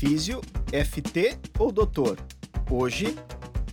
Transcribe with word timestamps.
Físio, 0.00 0.40
FT 0.72 1.38
ou 1.58 1.70
doutor? 1.70 2.16
Hoje, 2.70 3.14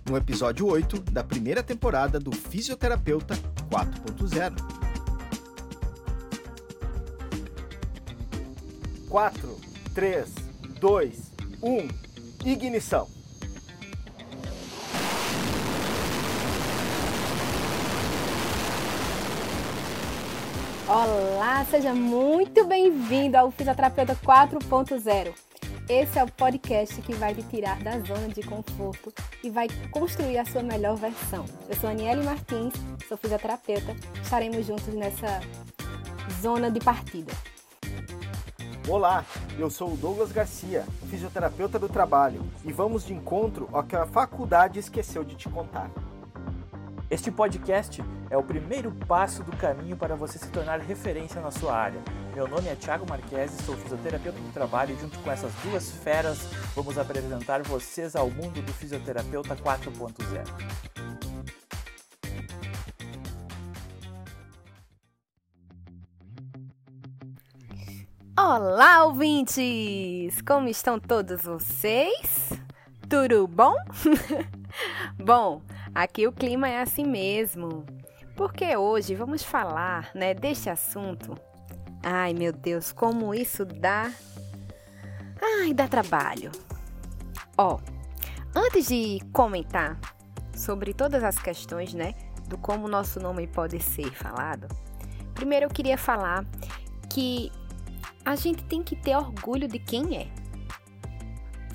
no 0.10 0.18
episódio 0.18 0.68
8 0.68 1.00
da 1.04 1.24
primeira 1.24 1.64
temporada 1.64 2.20
do 2.20 2.34
Fisioterapeuta 2.34 3.34
4.0. 3.70 4.54
4, 9.08 9.58
3, 9.94 10.36
2, 10.82 11.32
1, 11.64 11.88
ignição. 12.46 13.08
Olá, 20.90 21.66
seja 21.72 21.94
muito 21.94 22.66
bem-vindo 22.66 23.38
ao 23.38 23.50
Fisioterapeuta 23.50 24.14
4.0. 24.14 25.47
Esse 25.90 26.20
é 26.20 26.24
o 26.24 26.30
podcast 26.30 27.02
que 27.02 27.14
vai 27.14 27.34
te 27.34 27.42
tirar 27.44 27.82
da 27.82 27.98
zona 28.00 28.28
de 28.28 28.44
conforto 28.44 29.14
e 29.42 29.50
vai 29.50 29.70
construir 29.90 30.38
a 30.38 30.44
sua 30.44 30.62
melhor 30.62 30.98
versão. 30.98 31.46
Eu 31.70 31.76
sou 31.78 31.90
Aniele 31.90 32.26
Martins, 32.26 32.74
sou 33.08 33.18
fisioterapeuta. 33.18 33.96
Estaremos 34.22 34.66
juntos 34.66 34.94
nessa 34.94 35.40
zona 36.42 36.70
de 36.70 36.82
partida. 36.82 37.32
Olá, 38.86 39.24
eu 39.58 39.70
sou 39.70 39.94
o 39.94 39.96
Douglas 39.96 40.34
Garcia, 40.34 40.84
fisioterapeuta 41.10 41.80
do 41.80 41.88
trabalho, 41.88 42.42
e 42.66 42.74
vamos 42.74 43.06
de 43.06 43.14
encontro 43.14 43.70
ao 43.72 43.84
que 43.84 43.96
a 43.96 44.06
faculdade 44.06 44.80
esqueceu 44.80 45.24
de 45.24 45.38
te 45.38 45.48
contar. 45.48 45.90
Este 47.10 47.32
podcast 47.32 48.04
é 48.30 48.36
o 48.36 48.44
primeiro 48.44 48.92
passo 49.08 49.42
do 49.42 49.56
caminho 49.56 49.96
para 49.96 50.18
você 50.18 50.38
se 50.38 50.50
tornar 50.50 50.82
referência 50.82 51.40
na 51.40 51.50
sua 51.50 51.74
área. 51.74 52.02
Meu 52.38 52.48
nome 52.48 52.70
é 52.70 52.76
Thiago 52.76 53.04
Marques, 53.10 53.50
sou 53.66 53.76
fisioterapeuta 53.76 54.40
do 54.40 54.54
trabalho 54.54 54.94
e 54.94 55.00
junto 55.02 55.18
com 55.22 55.32
essas 55.32 55.52
duas 55.64 55.90
feras 55.90 56.38
vamos 56.76 56.96
apresentar 56.96 57.64
vocês 57.64 58.16
ao 58.16 58.30
mundo 58.30 58.62
do 58.62 58.72
fisioterapeuta 58.74 59.56
4.0. 59.56 60.46
Olá, 68.38 69.06
ouvintes! 69.06 70.40
Como 70.44 70.68
estão 70.68 71.00
todos 71.00 71.42
vocês? 71.42 72.52
Tudo 73.10 73.48
bom? 73.48 73.74
bom, 75.18 75.64
aqui 75.96 76.28
o 76.28 76.32
clima 76.32 76.70
é 76.70 76.84
assim 76.84 77.04
mesmo. 77.04 77.84
Porque 78.36 78.78
hoje 78.78 79.16
vamos 79.16 79.42
falar, 79.42 80.12
né, 80.14 80.36
deste 80.36 80.70
assunto. 80.70 81.36
Ai, 82.04 82.34
meu 82.34 82.54
Deus, 82.54 82.92
como 82.92 83.34
isso 83.34 83.66
dá 83.66 84.12
Ai, 85.42 85.74
dá 85.74 85.88
trabalho. 85.88 86.52
Ó, 87.58 87.80
antes 88.56 88.88
de 88.88 89.20
comentar 89.32 90.00
sobre 90.56 90.94
todas 90.94 91.24
as 91.24 91.38
questões, 91.38 91.94
né, 91.94 92.14
do 92.48 92.58
como 92.58 92.88
nosso 92.88 93.20
nome 93.20 93.48
pode 93.48 93.80
ser 93.82 94.12
falado, 94.14 94.68
primeiro 95.34 95.66
eu 95.66 95.70
queria 95.70 95.98
falar 95.98 96.46
que 97.10 97.52
a 98.26 98.36
gente 98.36 98.64
tem 98.66 98.82
que 98.82 98.96
ter 98.96 99.16
orgulho 99.16 99.68
de 99.68 99.80
quem 99.80 100.18
é. 100.18 100.28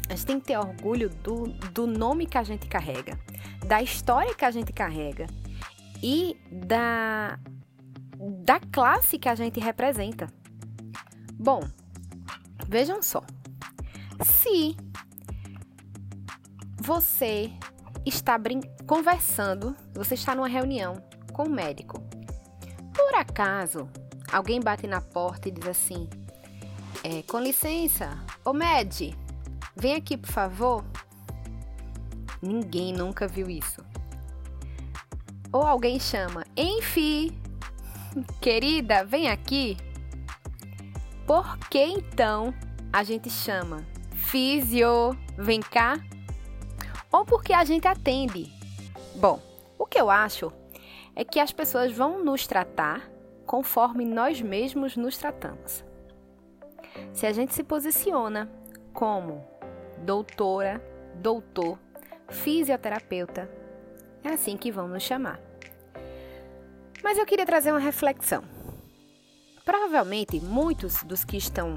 A 0.09 0.15
gente 0.15 0.27
tem 0.27 0.41
que 0.41 0.47
ter 0.47 0.59
orgulho 0.59 1.09
do, 1.09 1.45
do 1.73 1.87
nome 1.87 2.27
que 2.27 2.37
a 2.37 2.43
gente 2.43 2.67
carrega, 2.69 3.19
da 3.65 3.81
história 3.81 4.35
que 4.35 4.45
a 4.45 4.51
gente 4.51 4.73
carrega 4.73 5.27
e 6.03 6.37
da, 6.51 7.39
da 8.23 8.61
classe 8.61 9.19
que 9.19 9.29
a 9.29 9.35
gente 9.35 9.59
representa. 9.59 10.29
Bom, 11.35 11.61
vejam 12.69 13.03
só. 13.03 13.23
Se 14.25 14.77
você 16.81 17.51
está 18.07 18.39
conversando, 18.87 19.75
você 19.93 20.15
está 20.15 20.35
numa 20.35 20.49
reunião 20.49 21.03
com 21.33 21.45
um 21.45 21.51
médico, 21.51 22.01
por 22.95 23.15
acaso 23.15 23.89
alguém 24.33 24.61
bate 24.61 24.87
na 24.87 25.01
porta 25.01 25.49
e 25.49 25.53
diz 25.53 25.67
assim: 25.67 26.09
é, 27.03 27.23
com 27.23 27.41
licença, 27.41 28.17
ô 28.45 28.53
Med, 28.53 29.17
vem 29.75 29.97
aqui 29.97 30.17
por 30.17 30.31
favor. 30.31 30.85
Ninguém 32.41 32.93
nunca 32.93 33.27
viu 33.27 33.49
isso. 33.49 33.85
Ou 35.53 35.63
alguém 35.63 36.01
chama, 36.01 36.45
enfim, 36.57 37.42
querida, 38.41 39.05
vem 39.05 39.29
aqui. 39.29 39.77
Por 41.27 41.59
que 41.69 41.83
então 41.83 42.53
a 42.93 43.03
gente 43.03 43.31
chama 43.31 43.87
Físio, 44.15 45.17
vem 45.37 45.61
cá? 45.61 45.99
Ou 47.11 47.25
porque 47.25 47.53
a 47.53 47.65
gente 47.65 47.87
atende? 47.87 48.51
Bom, 49.17 49.41
o 49.79 49.87
que 49.87 50.01
eu 50.01 50.11
acho 50.11 50.53
é 51.15 51.25
que 51.25 51.39
as 51.39 51.53
pessoas 51.53 51.93
vão 51.93 52.25
nos 52.25 52.47
tratar 52.47 53.11
conforme 53.47 54.05
nós 54.05 54.41
mesmos 54.41 54.97
nos 54.97 55.19
tratamos. 55.19 55.85
Se 57.13 57.27
a 57.27 57.33
gente 57.33 57.55
se 57.55 57.63
posiciona 57.63 58.51
como 58.93 59.45
doutora, 59.99 60.83
doutor, 61.17 61.79
fisioterapeuta, 62.29 63.51
é 64.25 64.31
assim 64.31 64.57
que 64.57 64.73
vão 64.73 64.89
nos 64.89 65.03
chamar. 65.03 65.52
Mas 67.03 67.19
eu 67.19 67.27
queria 67.27 67.47
trazer 67.47 67.71
uma 67.71 67.81
reflexão. 67.81 68.43
Provavelmente 69.65 70.41
muitos 70.41 71.03
dos 71.05 71.25
que 71.25 71.37
estão 71.37 71.77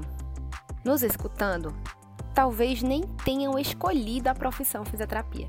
nos 0.84 1.02
escutando 1.02 1.74
talvez 2.34 2.82
nem 2.82 3.02
tenham 3.24 3.58
escolhido 3.58 4.28
a 4.28 4.34
profissão 4.34 4.84
fisioterapia, 4.84 5.48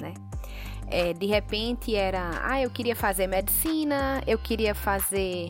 né? 0.00 0.14
É, 0.88 1.12
de 1.12 1.26
repente 1.26 1.94
era, 1.94 2.30
ah, 2.42 2.60
eu 2.60 2.70
queria 2.70 2.94
fazer 2.94 3.26
medicina, 3.26 4.22
eu 4.26 4.38
queria 4.38 4.74
fazer 4.74 5.48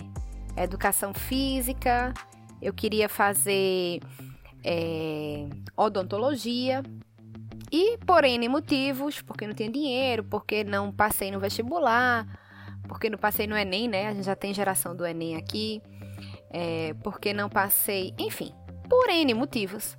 educação 0.56 1.12
física, 1.12 2.12
eu 2.60 2.72
queria 2.72 3.08
fazer 3.08 4.00
é, 4.64 5.46
odontologia. 5.76 6.82
E 7.70 7.98
por 7.98 8.24
N 8.24 8.48
motivos, 8.48 9.20
porque 9.20 9.46
não 9.46 9.54
tinha 9.54 9.70
dinheiro, 9.70 10.24
porque 10.24 10.64
não 10.64 10.90
passei 10.90 11.30
no 11.30 11.38
vestibular, 11.38 12.26
porque 12.86 13.10
não 13.10 13.18
passei 13.18 13.46
no 13.46 13.56
Enem, 13.56 13.88
né? 13.88 14.08
A 14.08 14.14
gente 14.14 14.24
já 14.24 14.36
tem 14.36 14.54
geração 14.54 14.94
do 14.94 15.04
Enem 15.04 15.36
aqui. 15.36 15.82
É, 16.50 16.94
porque 17.02 17.34
não 17.34 17.48
passei, 17.48 18.14
enfim, 18.18 18.52
por 18.88 19.10
N 19.10 19.34
motivos. 19.34 19.96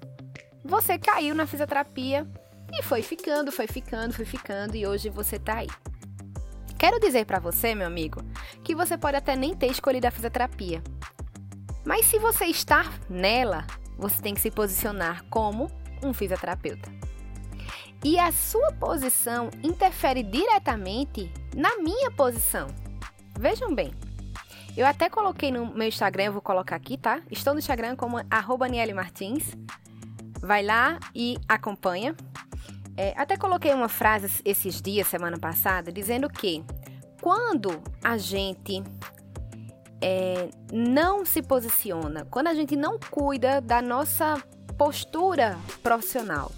Você 0.63 0.97
caiu 0.97 1.35
na 1.35 1.45
fisioterapia 1.45 2.27
e 2.73 2.83
foi 2.83 3.01
ficando, 3.01 3.51
foi 3.51 3.67
ficando, 3.67 4.13
foi 4.13 4.25
ficando 4.25 4.75
e 4.75 4.85
hoje 4.85 5.09
você 5.09 5.37
tá 5.37 5.57
aí. 5.57 5.67
Quero 6.77 6.99
dizer 6.99 7.25
para 7.25 7.39
você, 7.39 7.73
meu 7.73 7.87
amigo, 7.87 8.21
que 8.63 8.75
você 8.75 8.97
pode 8.97 9.17
até 9.17 9.35
nem 9.35 9.55
ter 9.55 9.67
escolhido 9.67 10.07
a 10.07 10.11
fisioterapia, 10.11 10.81
mas 11.85 12.05
se 12.05 12.19
você 12.19 12.45
está 12.45 12.83
nela, 13.09 13.65
você 13.97 14.21
tem 14.21 14.33
que 14.33 14.41
se 14.41 14.51
posicionar 14.51 15.23
como 15.29 15.71
um 16.03 16.13
fisioterapeuta. 16.13 16.91
E 18.07 18.17
a 18.17 18.31
sua 18.31 18.71
posição 18.71 19.49
interfere 19.61 20.23
diretamente 20.23 21.29
na 21.53 21.75
minha 21.79 22.09
posição. 22.09 22.67
Vejam 23.37 23.75
bem, 23.75 23.91
eu 24.77 24.85
até 24.85 25.09
coloquei 25.09 25.51
no 25.51 25.65
meu 25.73 25.89
Instagram, 25.89 26.23
eu 26.23 26.31
vou 26.31 26.41
colocar 26.41 26.77
aqui, 26.77 26.97
tá? 26.97 27.21
Estou 27.29 27.51
no 27.51 27.59
Instagram 27.59 27.97
como 27.97 28.17
Martins. 28.93 29.51
Vai 30.39 30.63
lá 30.63 31.01
e 31.13 31.37
acompanha. 31.49 32.15
É, 32.95 33.13
até 33.17 33.35
coloquei 33.35 33.73
uma 33.73 33.89
frase 33.89 34.41
esses 34.45 34.81
dias, 34.81 35.05
semana 35.07 35.37
passada, 35.37 35.91
dizendo 35.91 36.29
que 36.29 36.63
quando 37.21 37.83
a 38.01 38.17
gente 38.17 38.81
é, 39.99 40.47
não 40.71 41.25
se 41.25 41.41
posiciona, 41.41 42.25
quando 42.31 42.47
a 42.47 42.53
gente 42.53 42.73
não 42.77 42.97
cuida 42.97 43.59
da 43.59 43.81
nossa 43.81 44.41
postura 44.77 45.57
profissional, 45.83 46.53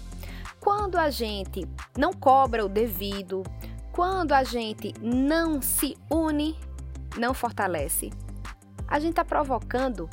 quando 0.60 0.96
a 0.96 1.08
gente 1.08 1.66
não 1.96 2.12
cobra 2.12 2.64
o 2.64 2.68
devido, 2.68 3.42
quando 3.92 4.32
a 4.32 4.44
gente 4.44 4.92
não 5.00 5.60
se 5.60 5.96
une, 6.10 6.56
não 7.18 7.32
fortalece, 7.32 8.10
a 8.86 8.98
gente 8.98 9.10
está 9.10 9.24
provocando 9.24 10.08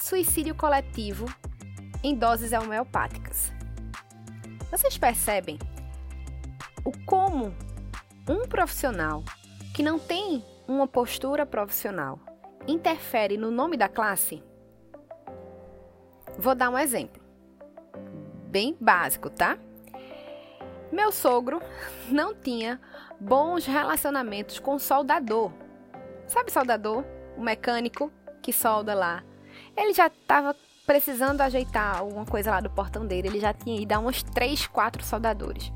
suicídio 0.00 0.54
coletivo 0.54 1.26
em 2.02 2.14
doses 2.14 2.52
homeopáticas. 2.52 3.52
Vocês 4.70 4.96
percebem 4.96 5.58
o 6.84 6.92
como 7.04 7.54
um 8.28 8.46
profissional 8.48 9.22
que 9.74 9.82
não 9.82 9.98
tem 9.98 10.44
uma 10.66 10.86
postura 10.86 11.44
profissional 11.44 12.18
interfere 12.66 13.36
no 13.36 13.50
nome 13.50 13.76
da 13.76 13.88
classe? 13.88 14.42
Vou 16.38 16.54
dar 16.54 16.70
um 16.70 16.78
exemplo. 16.78 17.21
Bem 18.52 18.76
básico, 18.78 19.30
tá? 19.30 19.56
Meu 20.92 21.10
sogro 21.10 21.62
não 22.12 22.34
tinha 22.34 22.78
bons 23.18 23.64
relacionamentos 23.64 24.58
com 24.58 24.78
soldador. 24.78 25.50
Sabe 26.26 26.52
soldador? 26.52 27.02
O 27.34 27.40
mecânico 27.40 28.12
que 28.42 28.52
solda 28.52 28.92
lá. 28.92 29.24
Ele 29.74 29.94
já 29.94 30.08
estava 30.08 30.54
precisando 30.86 31.40
ajeitar 31.40 31.96
alguma 31.96 32.26
coisa 32.26 32.50
lá 32.50 32.60
do 32.60 32.68
portão 32.68 33.06
dele, 33.06 33.28
ele 33.28 33.40
já 33.40 33.54
tinha 33.54 33.80
ido 33.80 33.92
a 33.94 33.98
uns 33.98 34.22
3, 34.22 34.66
4 34.66 35.02
soldadores. 35.02 35.72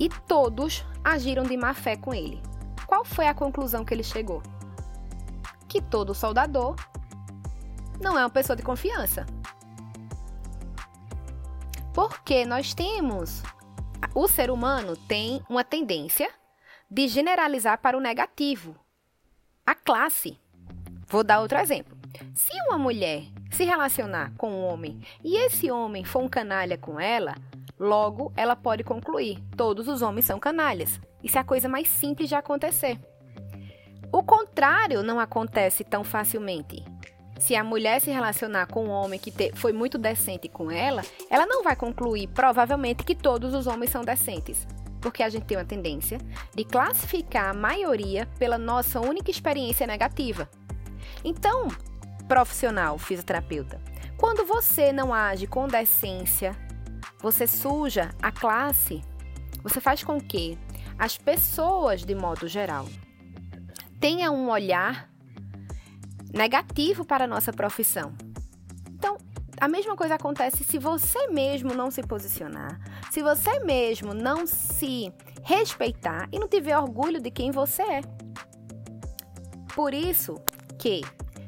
E 0.00 0.08
todos 0.08 0.86
agiram 1.04 1.42
de 1.42 1.54
má 1.54 1.74
fé 1.74 1.96
com 1.96 2.14
ele. 2.14 2.40
Qual 2.86 3.04
foi 3.04 3.26
a 3.26 3.34
conclusão 3.34 3.84
que 3.84 3.92
ele 3.92 4.02
chegou? 4.02 4.42
Que 5.68 5.82
todo 5.82 6.14
soldador 6.14 6.76
não 8.00 8.18
é 8.18 8.22
uma 8.22 8.30
pessoa 8.30 8.56
de 8.56 8.62
confiança. 8.62 9.26
Porque 11.96 12.44
nós 12.44 12.74
temos. 12.74 13.42
O 14.14 14.28
ser 14.28 14.50
humano 14.50 14.98
tem 15.08 15.42
uma 15.48 15.64
tendência 15.64 16.30
de 16.90 17.08
generalizar 17.08 17.80
para 17.80 17.96
o 17.96 18.02
negativo. 18.02 18.76
A 19.64 19.74
classe. 19.74 20.38
Vou 21.08 21.24
dar 21.24 21.40
outro 21.40 21.56
exemplo. 21.56 21.96
Se 22.34 22.52
uma 22.66 22.76
mulher 22.76 23.22
se 23.50 23.64
relacionar 23.64 24.30
com 24.36 24.50
um 24.50 24.66
homem 24.66 25.00
e 25.24 25.38
esse 25.38 25.70
homem 25.70 26.04
for 26.04 26.22
um 26.22 26.28
canalha 26.28 26.76
com 26.76 27.00
ela, 27.00 27.34
logo 27.78 28.30
ela 28.36 28.54
pode 28.54 28.84
concluir: 28.84 29.42
todos 29.56 29.88
os 29.88 30.02
homens 30.02 30.26
são 30.26 30.38
canalhas. 30.38 31.00
Isso 31.24 31.38
é 31.38 31.40
a 31.40 31.44
coisa 31.44 31.66
mais 31.66 31.88
simples 31.88 32.28
de 32.28 32.34
acontecer. 32.34 33.00
O 34.12 34.22
contrário 34.22 35.02
não 35.02 35.18
acontece 35.18 35.82
tão 35.82 36.04
facilmente. 36.04 36.84
Se 37.38 37.54
a 37.54 37.62
mulher 37.62 38.00
se 38.00 38.10
relacionar 38.10 38.66
com 38.66 38.86
um 38.86 38.90
homem 38.90 39.18
que 39.18 39.30
te, 39.30 39.52
foi 39.54 39.72
muito 39.72 39.98
decente 39.98 40.48
com 40.48 40.70
ela, 40.70 41.02
ela 41.30 41.46
não 41.46 41.62
vai 41.62 41.76
concluir, 41.76 42.28
provavelmente, 42.28 43.04
que 43.04 43.14
todos 43.14 43.54
os 43.54 43.66
homens 43.66 43.90
são 43.90 44.02
decentes. 44.02 44.66
Porque 45.00 45.22
a 45.22 45.28
gente 45.28 45.44
tem 45.44 45.56
uma 45.56 45.64
tendência 45.64 46.18
de 46.54 46.64
classificar 46.64 47.50
a 47.50 47.54
maioria 47.54 48.26
pela 48.38 48.56
nossa 48.56 49.00
única 49.00 49.30
experiência 49.30 49.86
negativa. 49.86 50.48
Então, 51.22 51.68
profissional, 52.26 52.98
fisioterapeuta, 52.98 53.80
quando 54.16 54.46
você 54.46 54.92
não 54.92 55.12
age 55.12 55.46
com 55.46 55.68
decência, 55.68 56.56
você 57.18 57.46
suja 57.46 58.14
a 58.22 58.32
classe, 58.32 59.02
você 59.62 59.80
faz 59.80 60.02
com 60.02 60.20
que 60.20 60.58
as 60.98 61.18
pessoas, 61.18 62.02
de 62.02 62.14
modo 62.14 62.48
geral, 62.48 62.88
tenham 64.00 64.34
um 64.34 64.48
olhar 64.48 65.10
negativo 66.36 67.04
para 67.04 67.24
a 67.24 67.26
nossa 67.26 67.52
profissão. 67.52 68.12
Então, 68.90 69.16
a 69.58 69.66
mesma 69.66 69.96
coisa 69.96 70.14
acontece 70.16 70.62
se 70.62 70.78
você 70.78 71.28
mesmo 71.28 71.74
não 71.74 71.90
se 71.90 72.02
posicionar, 72.02 72.78
se 73.10 73.22
você 73.22 73.58
mesmo 73.60 74.12
não 74.12 74.46
se 74.46 75.10
respeitar 75.42 76.28
e 76.30 76.38
não 76.38 76.46
tiver 76.46 76.76
orgulho 76.76 77.20
de 77.20 77.30
quem 77.30 77.50
você 77.50 77.82
é. 77.82 78.00
Por 79.74 79.94
isso 79.94 80.40
que, 80.78 81.00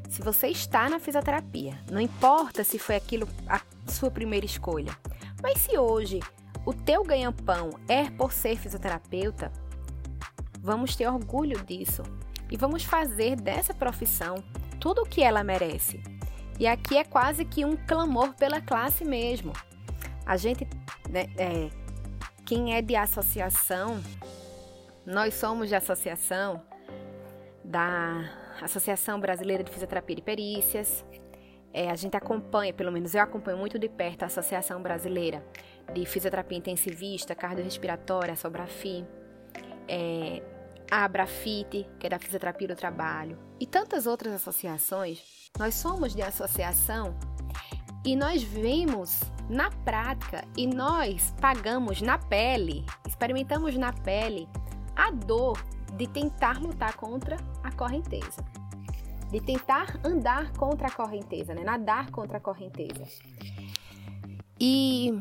se 0.09 0.23
você 0.23 0.49
está 0.49 0.89
na 0.89 0.99
fisioterapia, 0.99 1.79
não 1.91 2.01
importa 2.01 2.65
se 2.65 2.79
foi 2.79 2.97
aquilo 2.97 3.29
a 3.47 3.61
sua 3.91 4.11
primeira 4.11 4.47
escolha, 4.47 4.97
mas 5.43 5.59
se 5.59 5.79
hoje 5.79 6.21
o 6.65 6.73
teu 6.73 7.03
ganha-pão 7.03 7.71
é 7.89 8.11
por 8.11 8.33
ser 8.33 8.57
fisioterapeuta, 8.57 9.53
vamos 10.61 10.97
ter 10.97 11.07
orgulho 11.07 11.63
disso 11.65 12.03
e 12.51 12.57
vamos 12.57 12.85
fazer 12.85 13.37
dessa 13.37 13.75
profissão 13.75 14.37
tudo 14.79 15.03
o 15.03 15.07
que 15.07 15.23
ela 15.23 15.45
merece. 15.45 16.01
E 16.59 16.67
aqui 16.67 16.97
é 16.97 17.05
quase 17.05 17.45
que 17.45 17.65
um 17.65 17.77
clamor 17.77 18.35
pela 18.35 18.61
classe 18.61 19.05
mesmo. 19.05 19.53
A 20.27 20.37
gente, 20.37 20.67
né, 21.09 21.27
é, 21.37 21.71
quem 22.45 22.75
é 22.75 22.83
de 22.83 22.97
associação, 22.97 24.01
nós 25.07 25.35
somos 25.35 25.69
de 25.69 25.75
associação 25.75 26.63
da 27.65 28.29
Associação 28.61 29.21
Brasileira 29.21 29.63
de 29.63 29.71
Fisioterapia 29.71 30.17
e 30.19 30.23
Perícias. 30.23 31.05
É, 31.73 31.91
a 31.91 31.95
gente 31.95 32.17
acompanha, 32.17 32.73
pelo 32.73 32.91
menos 32.91 33.15
eu 33.15 33.23
acompanho 33.23 33.57
muito 33.57 33.79
de 33.79 33.89
perto 33.89 34.25
a 34.25 34.27
Associação 34.27 34.83
Brasileira 34.83 35.45
de 35.93 36.05
Fisioterapia 36.05 36.59
Intensivista, 36.59 37.35
Cardiorrespiratória, 37.35 38.35
Sobrafi. 38.35 39.05
É, 39.87 40.43
a 40.91 41.05
Abrafite, 41.05 41.87
que 41.99 42.07
é 42.07 42.11
da 42.11 42.19
Fisioterapia 42.19 42.69
do 42.69 42.77
Trabalho, 42.77 43.39
e 43.61 43.67
tantas 43.67 44.07
outras 44.07 44.33
associações, 44.33 45.23
nós 45.59 45.75
somos 45.75 46.15
de 46.15 46.23
associação 46.23 47.17
e 48.05 48.17
nós 48.17 48.43
vemos 48.43 49.21
na 49.49 49.71
prática 49.71 50.45
e 50.57 50.67
nós 50.67 51.35
pagamos 51.41 52.01
na 52.01 52.19
pele, 52.19 52.85
experimentamos 53.07 53.77
na 53.77 53.93
pele 53.93 54.49
a 54.95 55.11
dor 55.11 55.63
de 55.95 56.07
tentar 56.07 56.61
lutar 56.61 56.95
contra 56.97 57.37
a 57.63 57.73
correnteza, 57.73 58.45
de 59.31 59.41
tentar 59.41 59.99
andar 60.05 60.53
contra 60.53 60.89
a 60.89 60.91
correnteza, 60.91 61.55
né? 61.55 61.63
nadar 61.65 62.11
contra 62.11 62.39
a 62.39 62.41
correnteza. 62.41 63.05
E 64.61 65.21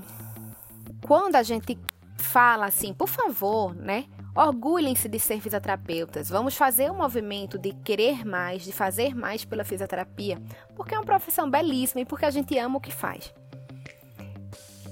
quando 1.05 1.35
a 1.35 1.43
gente 1.43 1.79
fala 2.17 2.65
assim, 2.65 2.93
por 2.93 3.07
favor, 3.07 3.75
né? 3.75 4.05
Orgulhem-se 4.37 5.09
de 5.09 5.19
ser 5.19 5.41
fisioterapeutas. 5.41 6.29
Vamos 6.29 6.55
fazer 6.55 6.91
um 6.91 6.97
movimento 6.97 7.57
de 7.57 7.73
querer 7.73 8.23
mais, 8.23 8.63
de 8.63 8.71
fazer 8.71 9.15
mais 9.15 9.43
pela 9.43 9.63
fisioterapia, 9.63 10.39
porque 10.75 10.93
é 10.93 10.99
uma 10.99 11.03
profissão 11.03 11.49
belíssima 11.49 12.01
e 12.01 12.05
porque 12.05 12.23
a 12.23 12.29
gente 12.29 12.55
ama 12.59 12.77
o 12.77 12.79
que 12.79 12.93
faz. 12.93 13.33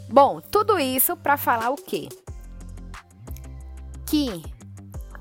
Bom, 0.09 0.41
tudo 0.41 0.79
isso 0.79 1.15
para 1.15 1.37
falar 1.37 1.69
o 1.69 1.75
quê? 1.75 2.09
Que 4.07 4.41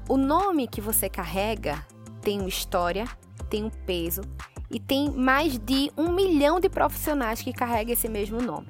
o 0.09 0.17
nome 0.17 0.69
que 0.69 0.81
você 0.81 1.07
carrega 1.07 1.87
tem 2.23 2.41
uma 2.41 2.49
história, 2.49 3.05
tem 3.51 3.63
um 3.63 3.71
peso 3.71 4.23
e 4.71 4.81
tem 4.81 5.11
mais 5.11 5.59
de 5.59 5.93
um 5.99 6.11
milhão 6.11 6.59
de 6.59 6.71
profissionais 6.71 7.43
que 7.43 7.53
carregam 7.53 7.93
esse 7.93 8.09
mesmo 8.09 8.41
nome. 8.41 8.69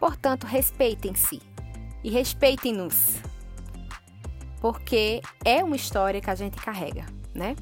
Portanto, 0.00 0.48
respeitem-se 0.48 1.40
e 2.02 2.10
respeitem-nos 2.10 3.22
porque 4.62 5.20
é 5.44 5.64
uma 5.64 5.74
história 5.74 6.20
que 6.20 6.30
a 6.30 6.36
gente 6.36 6.56
carrega, 6.56 7.04
né? 7.34 7.56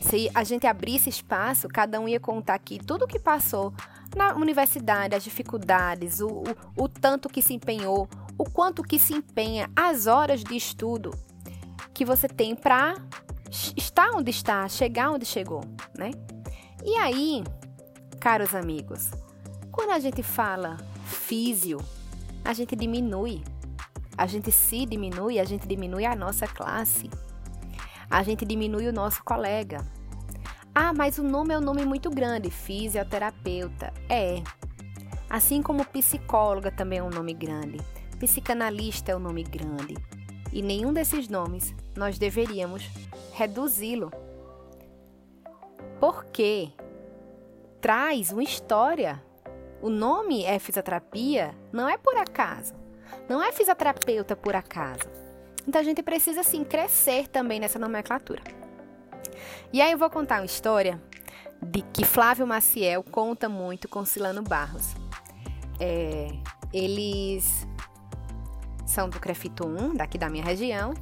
Se 0.00 0.28
a 0.34 0.42
gente 0.42 0.66
abrisse 0.66 1.08
espaço, 1.08 1.68
cada 1.68 2.00
um 2.00 2.08
ia 2.08 2.18
contar 2.18 2.54
aqui 2.54 2.80
tudo 2.84 3.04
o 3.04 3.06
que 3.06 3.20
passou 3.20 3.72
na 4.16 4.34
universidade, 4.34 5.14
as 5.14 5.22
dificuldades, 5.22 6.20
o, 6.20 6.42
o, 6.76 6.84
o 6.84 6.88
tanto 6.88 7.28
que 7.28 7.40
se 7.40 7.54
empenhou, 7.54 8.08
o 8.36 8.42
quanto 8.50 8.82
que 8.82 8.98
se 8.98 9.14
empenha, 9.14 9.70
as 9.76 10.08
horas 10.08 10.42
de 10.42 10.56
estudo 10.56 11.12
que 11.94 12.04
você 12.04 12.26
tem 12.26 12.56
para 12.56 12.96
estar 13.76 14.10
onde 14.10 14.32
está, 14.32 14.66
chegar 14.68 15.12
onde 15.12 15.26
chegou, 15.26 15.62
né? 15.96 16.10
E 16.84 16.96
aí, 16.96 17.44
caros 18.18 18.56
amigos, 18.56 19.12
quando 19.70 19.90
a 19.90 20.00
gente 20.00 20.20
fala 20.20 20.78
físio, 21.04 21.78
a 22.44 22.52
gente 22.52 22.74
diminui 22.74 23.40
a 24.16 24.26
gente 24.26 24.50
se 24.52 24.84
diminui, 24.86 25.38
a 25.38 25.44
gente 25.44 25.66
diminui 25.66 26.04
a 26.04 26.14
nossa 26.14 26.46
classe. 26.46 27.10
A 28.10 28.22
gente 28.22 28.44
diminui 28.44 28.88
o 28.88 28.92
nosso 28.92 29.22
colega. 29.22 29.86
Ah, 30.74 30.92
mas 30.92 31.18
o 31.18 31.22
nome 31.22 31.54
é 31.54 31.58
um 31.58 31.62
nome 31.62 31.84
muito 31.84 32.10
grande, 32.10 32.50
fisioterapeuta. 32.50 33.92
É. 34.08 34.42
Assim 35.28 35.62
como 35.62 35.84
psicóloga 35.84 36.70
também 36.70 36.98
é 36.98 37.02
um 37.02 37.10
nome 37.10 37.34
grande. 37.34 37.78
Psicanalista 38.18 39.12
é 39.12 39.16
um 39.16 39.20
nome 39.20 39.42
grande. 39.42 39.94
E 40.52 40.62
nenhum 40.62 40.92
desses 40.92 41.28
nomes 41.28 41.74
nós 41.96 42.18
deveríamos 42.18 42.88
reduzi-lo. 43.32 44.10
Porque 46.00 46.70
traz 47.80 48.32
uma 48.32 48.42
história. 48.42 49.22
O 49.80 49.88
nome 49.88 50.44
é 50.44 50.58
fisioterapia 50.58 51.54
não 51.72 51.88
é 51.88 51.96
por 51.96 52.16
acaso. 52.16 52.74
Não 53.28 53.42
é 53.42 53.52
fisioterapeuta 53.52 54.34
por 54.34 54.54
acaso. 54.54 55.08
Então 55.66 55.80
a 55.80 55.84
gente 55.84 56.02
precisa 56.02 56.42
sim 56.42 56.64
crescer 56.64 57.28
também 57.28 57.60
nessa 57.60 57.78
nomenclatura. 57.78 58.42
E 59.72 59.80
aí 59.80 59.92
eu 59.92 59.98
vou 59.98 60.10
contar 60.10 60.40
uma 60.40 60.46
história 60.46 61.00
de 61.62 61.82
que 61.82 62.04
Flávio 62.04 62.46
Maciel 62.46 63.02
conta 63.02 63.48
muito 63.48 63.88
com 63.88 64.04
Silano 64.04 64.42
Barros. 64.42 64.94
É, 65.78 66.28
eles 66.72 67.66
são 68.86 69.08
do 69.08 69.20
Crefito 69.20 69.66
1, 69.66 69.94
daqui 69.94 70.18
da 70.18 70.28
minha 70.28 70.44
região, 70.44 70.92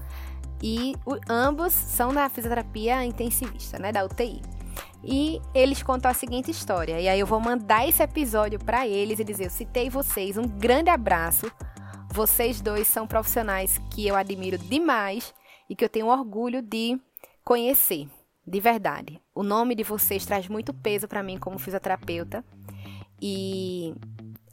e 0.62 0.94
o, 1.06 1.16
ambos 1.28 1.72
são 1.72 2.12
da 2.12 2.28
fisioterapia 2.28 3.04
intensivista, 3.04 3.78
né, 3.78 3.92
da 3.92 4.04
UTI. 4.04 4.42
E 5.02 5.40
eles 5.54 5.82
contam 5.82 6.10
a 6.10 6.14
seguinte 6.14 6.50
história. 6.50 7.00
E 7.00 7.08
aí 7.08 7.20
eu 7.20 7.26
vou 7.26 7.40
mandar 7.40 7.88
esse 7.88 8.02
episódio 8.02 8.58
para 8.58 8.86
eles 8.86 9.20
e 9.20 9.24
dizer: 9.24 9.46
eu 9.46 9.50
citei 9.50 9.88
vocês, 9.88 10.36
um 10.36 10.42
grande 10.42 10.90
abraço. 10.90 11.50
Vocês 12.10 12.60
dois 12.60 12.88
são 12.88 13.06
profissionais 13.06 13.80
que 13.90 14.06
eu 14.06 14.16
admiro 14.16 14.58
demais 14.58 15.34
e 15.68 15.76
que 15.76 15.84
eu 15.84 15.88
tenho 15.88 16.06
orgulho 16.06 16.62
de 16.62 16.98
conhecer, 17.44 18.08
de 18.46 18.60
verdade. 18.60 19.20
O 19.34 19.42
nome 19.42 19.74
de 19.74 19.82
vocês 19.82 20.26
traz 20.26 20.48
muito 20.48 20.72
peso 20.74 21.06
para 21.06 21.22
mim 21.22 21.38
como 21.38 21.58
fisioterapeuta 21.58 22.44
e 23.20 23.94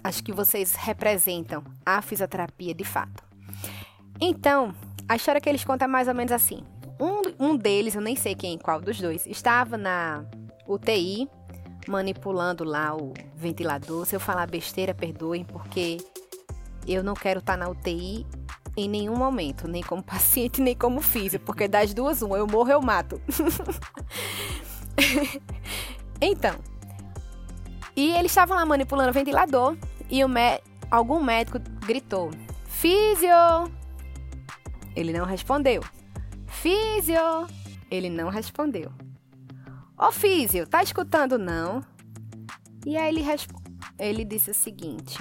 acho 0.04 0.24
que 0.24 0.32
vocês 0.32 0.76
representam 0.76 1.64
a 1.86 2.02
fisioterapia 2.02 2.74
de 2.74 2.84
fato. 2.84 3.24
Então, 4.20 4.74
a 5.08 5.16
história 5.16 5.42
que 5.42 5.50
eles 5.50 5.64
contam 5.64 5.88
é 5.88 5.92
mais 5.92 6.08
ou 6.08 6.14
menos 6.14 6.32
assim. 6.32 6.64
Um, 7.00 7.52
um 7.52 7.58
deles, 7.58 7.96
eu 7.96 8.02
nem 8.02 8.16
sei 8.16 8.36
quem, 8.36 8.58
qual 8.58 8.80
dos 8.80 9.00
dois, 9.00 9.26
estava 9.28 9.78
na 9.78 10.26
UTI 10.68 11.28
manipulando 11.88 12.64
lá 12.64 12.96
o 12.96 13.14
ventilador. 13.36 14.06
Se 14.06 14.16
eu 14.16 14.20
falar 14.20 14.48
besteira, 14.48 14.94
perdoem, 14.94 15.44
porque 15.44 15.98
eu 16.94 17.04
não 17.04 17.14
quero 17.14 17.40
estar 17.40 17.54
tá 17.54 17.58
na 17.58 17.70
UTI 17.70 18.26
em 18.78 18.90
nenhum 18.90 19.16
momento, 19.16 19.68
nem 19.68 19.82
como 19.82 20.02
paciente, 20.04 20.62
nem 20.62 20.76
como 20.76 21.02
físico, 21.02 21.46
porque 21.46 21.68
das 21.68 21.94
duas, 21.94 22.22
uma, 22.22 22.38
eu 22.38 22.48
morro, 22.48 22.72
eu 22.72 22.82
mato. 22.82 23.22
então, 26.22 26.56
e 27.96 28.12
eles 28.12 28.32
estavam 28.32 28.58
lá 28.58 28.66
manipulando 28.66 29.12
o 29.12 29.14
ventilador 29.14 29.78
e 30.10 30.24
o 30.24 30.28
algum 30.92 31.24
médico 31.24 31.60
gritou: 31.86 32.32
Físio! 32.66 33.30
Ele 34.96 35.14
não 35.14 35.26
respondeu. 35.26 35.82
Físio! 36.46 37.48
Ele 37.90 38.10
não 38.10 38.30
respondeu. 38.30 38.92
Ô 39.98 40.12
Físio, 40.12 40.68
tá 40.68 40.84
escutando 40.84 41.38
não? 41.38 41.82
E 42.86 42.98
aí 42.98 43.16
ele, 43.16 43.24
ele 43.98 44.26
disse 44.26 44.52
o 44.52 44.54
seguinte: 44.54 45.18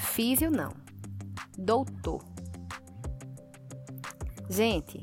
Físio 0.00 0.50
não. 0.50 0.72
Doutor. 1.56 2.24
Gente, 4.48 5.02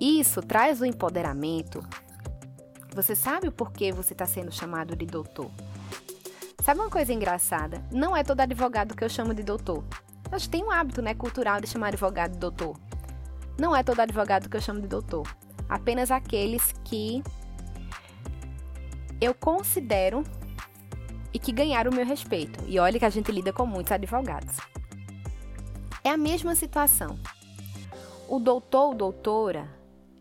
isso 0.00 0.40
traz 0.40 0.80
o 0.80 0.84
empoderamento. 0.84 1.84
Você 2.94 3.16
sabe 3.16 3.48
o 3.48 3.52
porquê 3.52 3.90
você 3.90 4.12
está 4.12 4.26
sendo 4.26 4.52
chamado 4.52 4.94
de 4.94 5.04
doutor? 5.04 5.50
Sabe 6.62 6.80
uma 6.80 6.90
coisa 6.90 7.12
engraçada? 7.12 7.82
Não 7.90 8.16
é 8.16 8.22
todo 8.22 8.40
advogado 8.40 8.94
que 8.94 9.02
eu 9.02 9.08
chamo 9.08 9.34
de 9.34 9.42
doutor. 9.42 9.82
Gente 10.32 10.50
tem 10.50 10.62
um 10.62 10.70
hábito 10.70 11.02
né, 11.02 11.14
cultural 11.14 11.60
de 11.60 11.66
chamar 11.66 11.88
advogado 11.88 12.32
de 12.32 12.38
doutor. 12.38 12.78
Não 13.58 13.74
é 13.74 13.82
todo 13.82 14.00
advogado 14.00 14.48
que 14.48 14.56
eu 14.56 14.60
chamo 14.60 14.80
de 14.80 14.86
doutor. 14.86 15.26
Apenas 15.68 16.10
aqueles 16.10 16.72
que 16.84 17.22
eu 19.20 19.34
considero 19.34 20.22
e 21.32 21.38
que 21.38 21.52
ganharam 21.52 21.90
o 21.90 21.94
meu 21.94 22.04
respeito. 22.04 22.62
E 22.66 22.78
olha 22.78 22.98
que 22.98 23.04
a 23.04 23.10
gente 23.10 23.30
lida 23.30 23.52
com 23.52 23.66
muitos 23.66 23.92
advogados. 23.92 24.56
É 26.02 26.10
a 26.10 26.16
mesma 26.16 26.54
situação. 26.54 27.18
O 28.28 28.38
doutor 28.38 28.88
ou 28.88 28.94
doutora 28.94 29.68